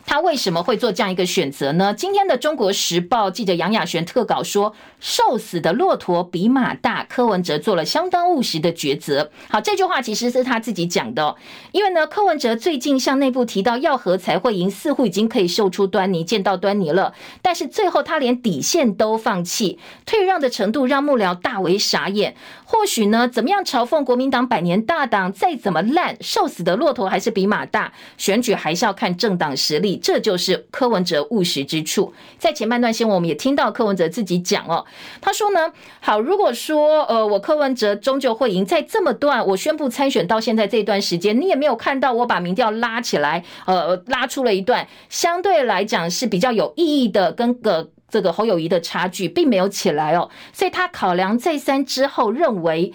[0.05, 1.91] 他为什么会做这样一个选择呢？
[1.91, 9.31] 今天的《中国时报》记者杨雅璇特稿说：“瘦死的骆驼比马大。”柯文哲做了相当务实的抉择。
[9.49, 11.35] 好，这句话其实是他自己讲的，
[11.71, 17.15] 因为呢，柯文哲最近向内部提到要和才会赢，似乎已经可以嗅出端倪，见到端倪了。
[17.41, 22.35] 但是最后他连底线都放弃，退让的程度让幕僚大为傻眼。
[22.71, 27.91] 或许呢，怎么样嘲讽国民党百年大党，再怎么烂，瘦死的骆驼还是比马大。
[28.17, 32.13] 选举还是要看政党实力，这就是柯文哲务实之处。
[32.39, 34.85] 在前半段新闻，我们也听到柯文哲自己讲哦，
[35.19, 47.89] 他说呢，好，如果说呃，我柯文哲终究会赢，在这么段我宣布参选到现在这段时间，你也没有看到我把民调拉起来，呃，拉出了一段相对来讲是比较有意义的，跟个。
[48.11, 52.93] 这个侯友宜的差距并没有起来哦，所以他考量再三之后，认为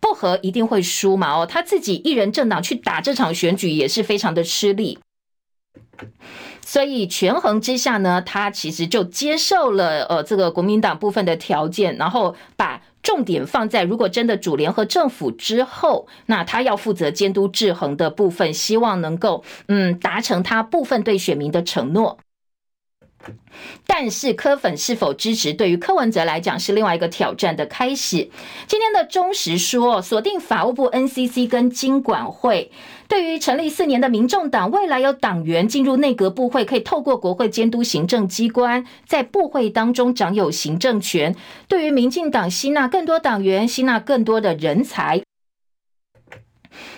[0.00, 4.98] 不合一定会输嘛哦，他自己一人政党去打这场选举也是非常的吃力，
[6.64, 22.18] 所以权衡之下呢，他其实就接受了呃这个国民党部分的条件，然后把重点放在如果真的组联合政府之后，那他要负责监督制衡的部分，希望能够嗯达成他部分对选民的承诺。
[23.86, 28.28] 但是柯粉是否支持，对于柯文哲来讲是另外一个挑战的开始。
[28.66, 32.70] 今天的中时说，锁定法务部、NCC 跟金管会，
[33.08, 41.34] 对于成立四年的民众党，未来有党员进入内阁部会，可以透过国会监督行政机关，在部会当中掌有行政权。
[41.68, 45.22] 对于民进党吸纳更多党员，吸纳更多的人才。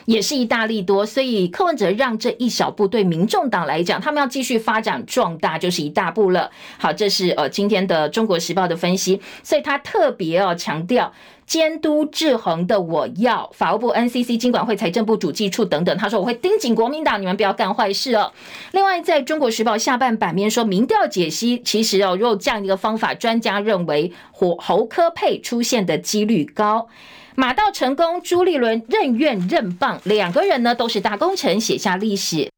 [0.07, 6.51] 也是一大利多，所以柯文哲让这一小步对民众党来讲，他们要继续发展壮大，就是一大步了。
[6.79, 11.13] 好，这是呃今天的《中国时报》的分析，所以他特别要强调
[11.47, 15.97] 监督制衡的，我要法务部、NCC、金管会、财政部主计处等等。
[15.97, 18.33] 他说我会盯紧国民党，你们不要干坏事哦。
[18.73, 26.89] 另外，在《中国时报》下半版面说，民调解析其实哦，如果这样一个方法，专家认为侯侯科配出现的几率高。
[27.37, 32.49] 马到成功，朱立伦任怨任棒，两个人呢都是大功臣，写下历史。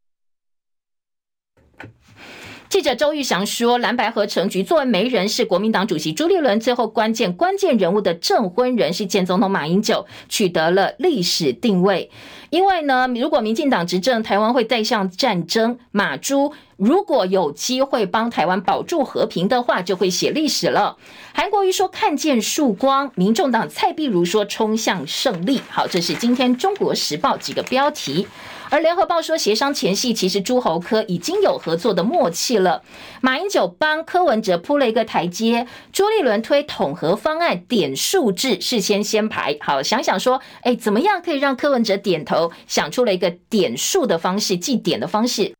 [2.68, 12.10] 记者周玉祥说，蓝白合成局作为媒人，是国民党主席朱立伦最后关键关键人物的证婚人，是前总统马英九，取得了历史定位。
[12.50, 20.98] 因为呢，如果民进党执政，台湾会带向战争，马朱如果有机会帮台湾保住和平的话，就会写历史了。
[21.32, 25.62] 韩国瑜说看见曙光，民众党蔡壁如说冲向胜利。
[25.70, 28.26] 好，这是今天中国时报几个标题。
[28.68, 32.82] 而联合报说，协商前夕，其实朱侯科已经有合作的默契了。
[33.22, 39.56] 马英九帮柯文哲铺了一个台阶，朱立伦推统合方案，点数制，事先先排。
[39.60, 42.50] 好，想想说，哎，怎么样可以让柯文哲点头？
[42.66, 45.54] 想出了一个点数的方式，计点的方式。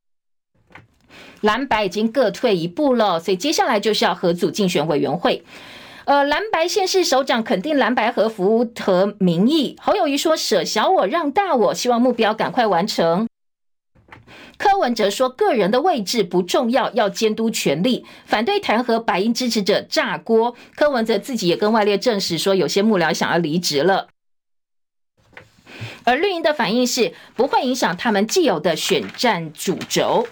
[1.41, 5.45] 蓝白已经各退一步了，所以接下来就是要合组竞选委员会。
[6.07, 9.77] 呃，蓝白县市首长肯定蓝白合符合民意。
[9.81, 13.27] 侯友宜说：“舍小我让大我，希望目标赶快完成。”
[14.57, 20.55] 柯文哲说：“个人的位置不重要，要监督权力。”反对弹劾白鹰支持者炸锅。
[20.77, 24.07] 柯文哲自己也跟外界证实说，有些幕僚想要离职了。
[26.05, 30.29] 而绿营的反应是不会影响他们既有的选战主轴。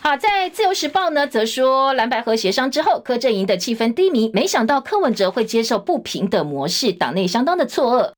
[0.00, 4.30] 好，在自由时报呢，则说蓝白河协商之后，柯阵营的气氛低迷。
[4.32, 8.12] 没想到柯文哲会接受不平等模式，党内相当的错愕。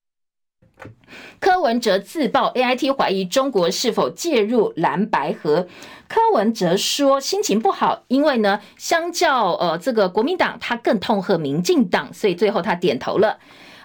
[1.41, 5.66] 柯文哲自曝 AIT 怀疑中国是否介入蓝白河，
[6.07, 13.39] 柯文哲说心情不好，因为呢，相较呃这个国民党，他更痛恨民进党，所以最后他点头了。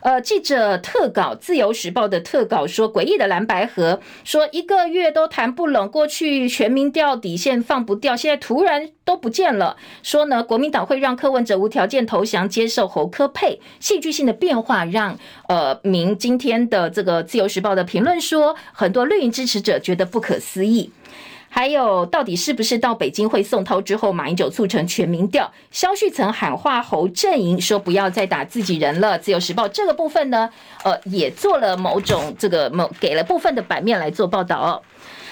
[0.05, 9.77] 呃，记者特稿，《自由时报》的特稿说，诡异的蓝白河，说一个月都谈不拢，过去全民调底线放不掉，现在突然都不见了。
[10.03, 20.91] 说呢，国民党会让柯文哲无条件投降，接受侯科配，戏剧性的变化让呃，明今天的这个《自由时报》的评论说，很多绿营支持者觉得不可思议。
[21.57, 25.49] 还有，到底是不是到北京会送涛之后，马英九促成全民调？
[25.71, 29.17] 萧旭曾喊话侯阵营说不要再打自己人了。
[29.17, 30.49] 自由时报这个部分呢，
[30.83, 34.81] 呃，也做了某种这个某给了部分的版面来做报道哦。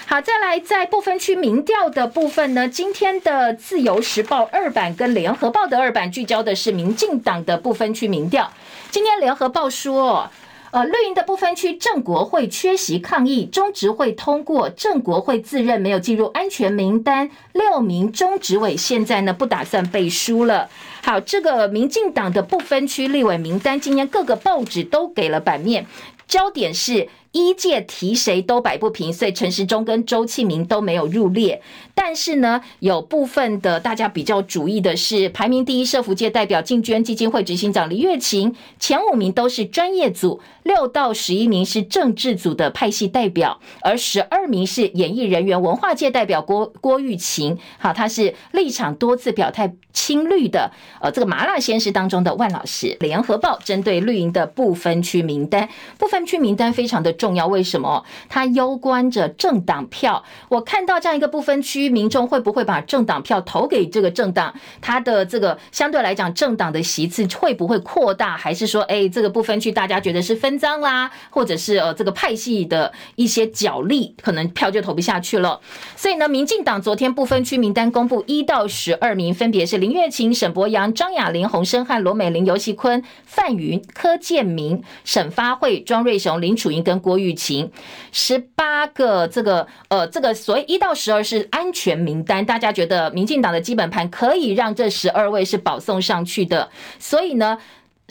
[0.05, 8.49] 好，再来在不分区民调的部分呢，今天的自由时报二版跟联合报的二版聚焦的是民进党的不分区民调。
[8.89, 10.31] 今天联合报说。
[10.73, 20.67] 呃，绿营的不分区郑国会缺席抗议，中执会通过郑国会自认没有进入安全名单，六名中执委现在呢不打算背书了。
[21.03, 25.85] 好，这个民进党的不分区立委名单，今天各个报纸都给了版面，
[26.27, 27.07] 焦点是。
[27.35, 31.59] 一届提谁都摆不平，所以陈时中跟周庆明都没有入列。
[31.95, 47.57] 但是呢，有部分的大家比较注意的是，排名第一社福界代表进捐基金会执行长李月琴，前五名都是专业组，六到十一名是政治组的派系代表，而十二名是演艺人员文化界代表郭郭玉琴。
[47.77, 52.97] 好，他是立场多次表态亲绿的，呃，这个麻辣鲜师当中的万老师。
[52.99, 57.13] 联合报针对绿营的不分区名单，不分区名单非常的。
[57.13, 58.03] 重要，为什么？
[58.27, 60.23] 它攸关着政党票。
[60.49, 64.53] 我看到这样一个不分区，民众会不会把政党票投给这个政党？
[64.81, 68.35] 他的这个相对来讲，政党的席次会不会扩大？
[68.35, 75.59] 还是说，哎，这个不分区大家觉得是分赃啦，或者是呃这个派系的一些角力，可能票就投不下去了。
[75.95, 87.13] 所以呢，民进党昨天不分区名单公布一到十二名，分别是林月琴、沈伯洋、张雅玲、洪申汉、罗美玲、游锡坤、范云、柯建铭、沈发慧、庄瑞雄、林楚英跟郭。
[87.13, 87.71] 玉琴，
[88.11, 97.57] 十八个这个呃，这个所谓一到十二是安全名单，大家觉得民进党的基本盘可以让这十二位是保送上去的，所以呢。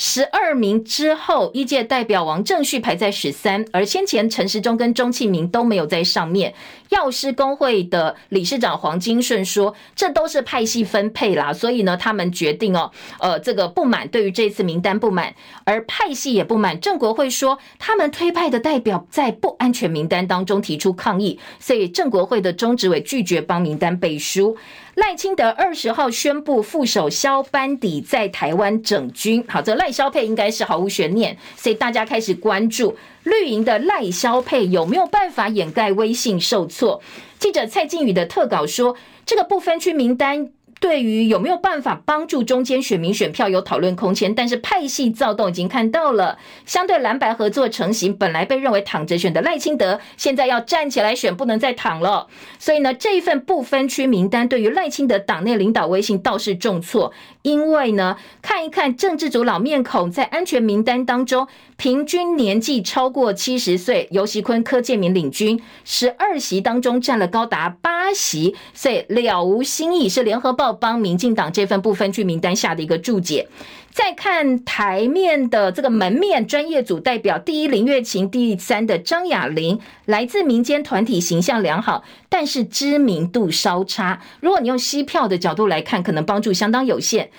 [0.04, 6.52] 十二名之后，一届代表王正旭排在十三，而先前陈时中跟钟庆明都没有在上面。
[6.88, 12.90] 药师公会的理事长黄金顺说，这都是派系分配啦，所以呢，他们决定哦，
[13.20, 15.32] 呃，这个不满，对于这次名单不满，
[15.62, 16.80] 而派系也不满。
[16.80, 24.56] 正国会说，他们推派的代表在不安全名单当中提出抗议，所以正国会的中执委拒绝帮名单背书。
[24.94, 37.00] 赖清德二十号宣布副手肖班底在台湾整军，好，这赖肖配应该是毫无悬念，所以大家开始关注绿营的赖肖配有没有办法掩盖微信受挫。
[37.38, 40.52] 记者蔡靖宇的特稿说，这个不分区名单。
[40.82, 46.36] 对于有没有办法帮助中间选民选票有讨论空间，但是派系躁动已经看到了。
[46.66, 52.26] 相对蓝白合作成型，本来被认为躺着选的赖清德，现在要站起来选，不能再躺了。
[52.58, 57.12] 所以呢，这一份不分区名单对于赖清德党内领导威信倒是重挫。
[57.42, 61.46] 因为呢，看一看政治组老面孔在安全名单当中，
[61.76, 70.72] 平均年纪超过七十岁，游锡坤、柯建铭领军，十二席当中占了高达八席，所以了无新意，是联合报。
[70.72, 73.48] 帮民进党这份不分区名单下的一个注解。
[73.90, 84.22] 再看台面的这个门面专业组代表，第一林月琴，第三的张雅玲，来自民间团体，形象良好，但是知名度稍差。
[84.40, 87.30] 如果你用吸票的角度来看，可能帮助相当有限。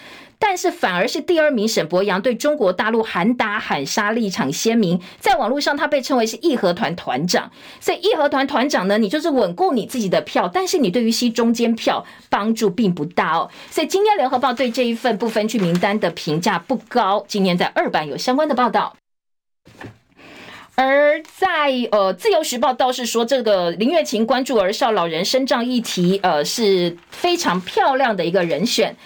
[0.46, 7.50] 但是反而是第二名沈伯洋对中国大陆喊打喊杀立场鲜明，在网络上他被称为是义和团团长。
[7.80, 13.50] 所以义和团团长呢，你就是稳固你自己的票，但是你对于吸中间票帮助并不大哦。
[13.72, 17.24] 所以今天联合报对这一份不分区名单的评价不高。
[17.26, 18.98] 今年在二版有相关的报道，
[20.76, 28.98] 而在呃自由时报倒是说，这个林月琴关注儿少老人身障议题，呃是非常漂亮的一个人选。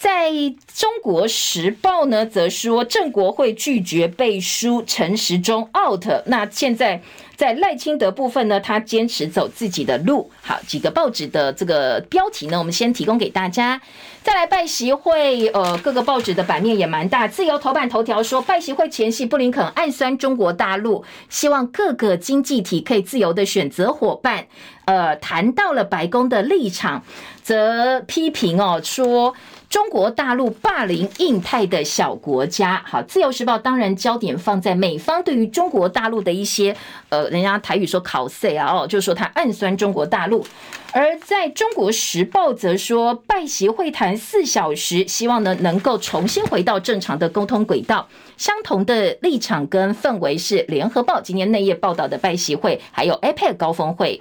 [0.00, 0.30] 在
[0.74, 6.06] 中国时报呢，则说郑国会拒绝背书，陈时中 out。
[6.24, 7.02] 那现在
[7.36, 10.30] 在赖清德部分呢，他坚持走自己的路。
[10.40, 13.78] 好，几个报纸的这个标题呢，我们先提供给大家。
[14.22, 17.28] 再来拜习会，呃，各个报纸的版面也蛮大。
[17.28, 24.46] 自由头版头条说，拜习会前夕，布林肯暗酸中国大陆，希望各个经济体可以自由的选择伙伴。
[24.86, 27.04] 呃，谈到了白宫的立场，
[27.42, 29.34] 则批评哦说。
[29.70, 36.76] 中国大陆霸凌印太的小国家，好，《自由时报》当然焦点放在美方对于中国大陆的一些，
[37.08, 40.44] 呃，人家台语说考试啊，哦，就是说他暗酸中国大陆。
[40.92, 48.08] 而在中国时报则说，拜习会谈四小时，希望呢能够重新回到正常的沟通轨道。
[48.36, 54.20] 相同的立场跟氛围是《联合报》今天内页报道的拜习会，还有 APEC 高峰会。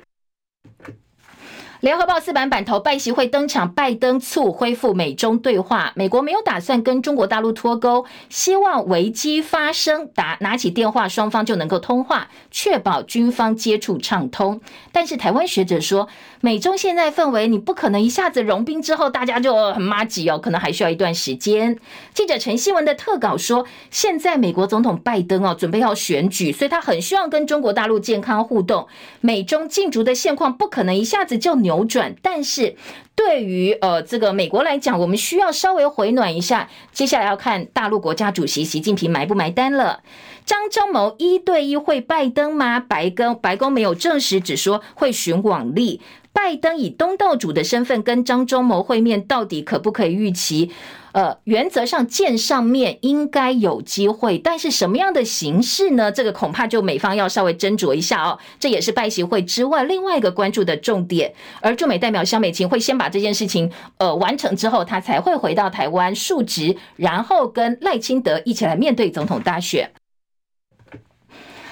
[1.81, 5.93] 联合报四版版头，拜习会登场，拜登促恢复美中对话。
[5.95, 14.59] 美国没有打算跟中国大陆脱钩，希望危机发生，打拿起电话，双方就能够通话，确保军方接触畅通。
[14.91, 16.09] 但是台湾学者说，
[16.41, 21.79] 美中现在氛围，你不可能一下子融冰之后大家就很麻吉哦，可能还需要一段时间。
[22.13, 28.85] 记者陈希文的特稿说，现在美国总统拜登哦准备要选举，所以他很希望跟中国大陆健康互动。
[29.21, 31.68] 美中竞逐的现况不可能一下子就扭。
[31.69, 32.75] 扭转，但是
[33.13, 36.67] 对于呃这个美国来讲，我们需要稍微回暖一下。
[36.91, 40.01] 接下来要看大陆国家主席习近平埋不埋单了。
[40.45, 42.79] 张忠谋一对一会拜登吗？
[42.79, 46.01] 白宫白宫没有证实，只说会寻往例。
[46.33, 50.71] 拜登以东道主的身份跟张忠谋会面，到底可不可以预期？
[51.11, 56.11] 呃，原则上见上面应该有机会，但是什么样的形式呢？
[56.11, 58.37] 这个恐怕就美方要稍微斟酌一下哦。
[58.59, 61.33] 这也是拜习会之外另外一个关注的重点。
[61.61, 69.91] 而驻美代表肖美琴会先把这件事情呃完成之后，她才会回到台湾述职，然后跟赖清德一起来面对总统大选。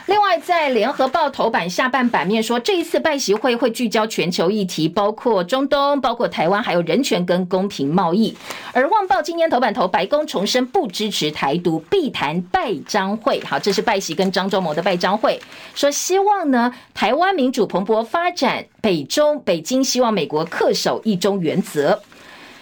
[0.07, 8.33] 另外，在联合报头版下半版面说，这一次拜习会会聚焦全球议题，包括中东、包括台湾，还有人权跟公平贸易。
[8.71, 13.41] 而旺报今天头版头，白宫重申不支持台独，必谈拜章会。
[13.41, 15.37] 好，这是拜习跟张忠谋的拜章会，
[15.75, 22.01] 说希望呢台湾民主蓬勃发展，北中北京希望美国恪守一中原则。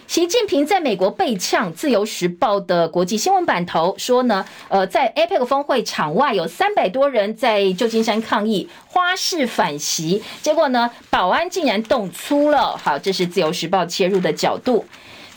[0.06, 12.76] 习近平在美国被呛，《自由时报》的国际新闻版头说呢，呃，在 APEC 峰会场外有三百多人在旧金山抗议，花式反袭，结果呢，保安竟然动粗了。
[12.76, 14.84] 好，这是《自由时报》切入的角度。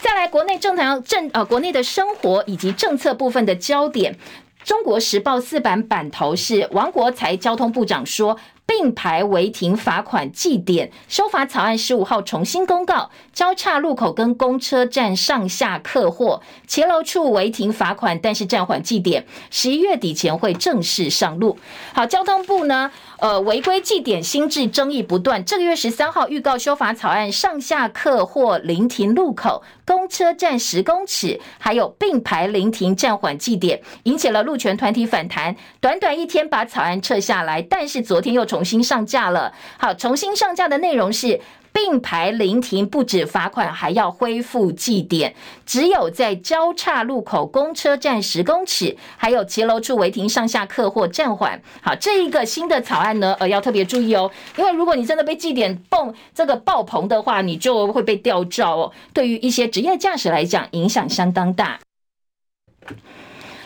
[0.01, 4.13] 再来，国内政坛政呃，国内的生活以及政策部分的焦点，
[4.63, 8.37] 《中国时报》四版版头是王国材交通部长说。
[8.69, 21.57] 并排违停罚款记点，修法草案十五号重新公告，交叉路口跟公车站上下客货，骑楼处违停罚款，但是暂缓记点，十一月底前会正式上路。
[21.93, 22.91] 好，交通部呢？
[23.17, 25.43] 呃，违规记点新制争议不断。
[25.43, 35.55] 这个月十三号预告修法草案，上下客货临停路口、公车站十公尺，还有并排临停暂缓记点，引起了路权团体反弹。
[35.81, 39.53] 短短一天把草案撤下来，但是昨天又重重新上架了。
[39.77, 41.39] 好，重新上架的内容是。
[41.71, 45.35] 并排临停不止罚款，还要恢复祭点。
[45.67, 51.61] 只有在交叉路口、公车站十公尺，还有骑楼处违停上下客或暂缓。
[51.81, 58.91] 好，这一个新的草案呢，呃，要特别注意哦，因为如果你真的被祭点蹦这个爆棚的话，你就会被吊照哦。
[59.13, 61.79] 对于一些职业驾驶来讲，影响相当大。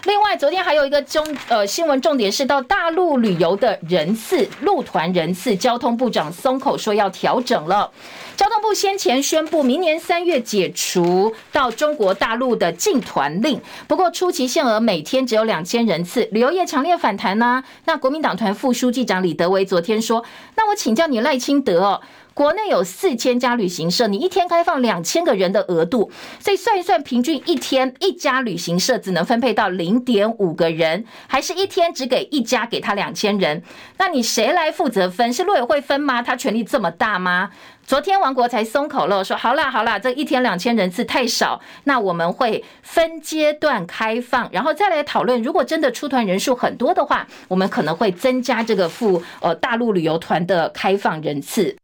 [0.06, 7.90] 另外，昨天还有一个中呃新闻重点是到大陆旅游的人次，路团人次，交通部长松口说要调整了。
[8.36, 20.26] 交通部先前宣布，明年三月解除到中国大陆的禁团令，不过初期限额每天只有两千人次，旅游业强烈反弹呢、那国民党团副书记长李德维昨天说
[20.58, 22.02] ：“那我请教你赖清德哦。”
[22.34, 33.62] 国内有四千家旅行社，你一天开放两千个人的额度，所以算一算，平均一天一家旅行社只能分配到零点五个人，还是一天只给一家给他两千人？
[33.98, 35.32] 那你谁来负责分？
[35.32, 36.22] 是陆委会分吗？
[36.22, 37.52] 他权力这么大吗？
[37.86, 45.44] 昨天王国才松口了，说好啦好啦，这一天两千人次太少，那我们会分阶段开放，然后再来讨论。
[45.44, 51.76] 如果真的出团人数很多的话，我们可能会增加这个赴呃大陆旅游团的开放人次。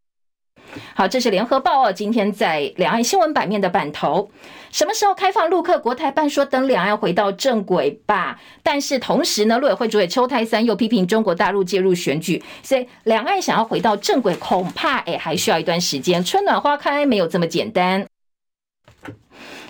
[0.94, 4.30] 好，这是联合报哦，今天在两岸新闻版面的版头。
[4.72, 5.80] 什么时候开放陆客？
[5.80, 8.40] 国台办说等两岸回到正轨吧。
[8.62, 16.24] 但是同时呢，陆委会主委邱泰三又批评中国大陆介入选举，所以两岸想要回到正轨，恐怕诶还需要一段时间。
[16.24, 18.09] 春暖花开没有这么简单。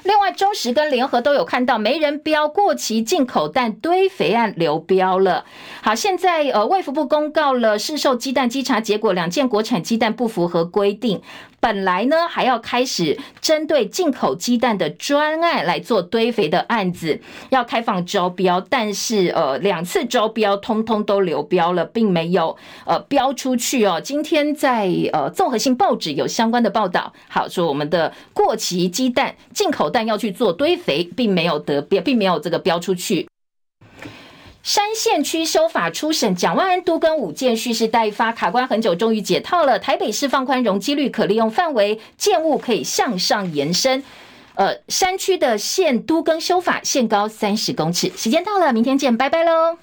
[0.09, 5.45] 另外，中时跟联合都有看到没人标过期进口蛋堆肥案流标了。
[5.83, 11.21] 好，现在呃，卫福部公告了市售鸡蛋稽查结果，两件国产鸡蛋不符合规定。
[11.59, 22.55] 本来呢，还要开始针对进口鸡蛋的专案来做堆肥的案子，要开放招标，但是呃，两次招标通通都流标了，并没有
[22.85, 23.99] 呃标出去哦。
[24.01, 33.27] 今天在呃综合性报纸有相关的报道，好说我们的过期鸡蛋进口蛋要去做堆肥，并没有得标，并没有这个标出去。
[34.61, 39.79] 山线区修法初审，蒋万安都更五件蓄势待发，卡关很久，终于解套了。
[39.79, 44.03] 台北市放宽容积率可利用范围，建物可以向上延伸。
[44.55, 48.11] 呃，山区的县都更修法限高三十公尺。
[48.17, 49.77] 时间到了，明天见，拜拜喽。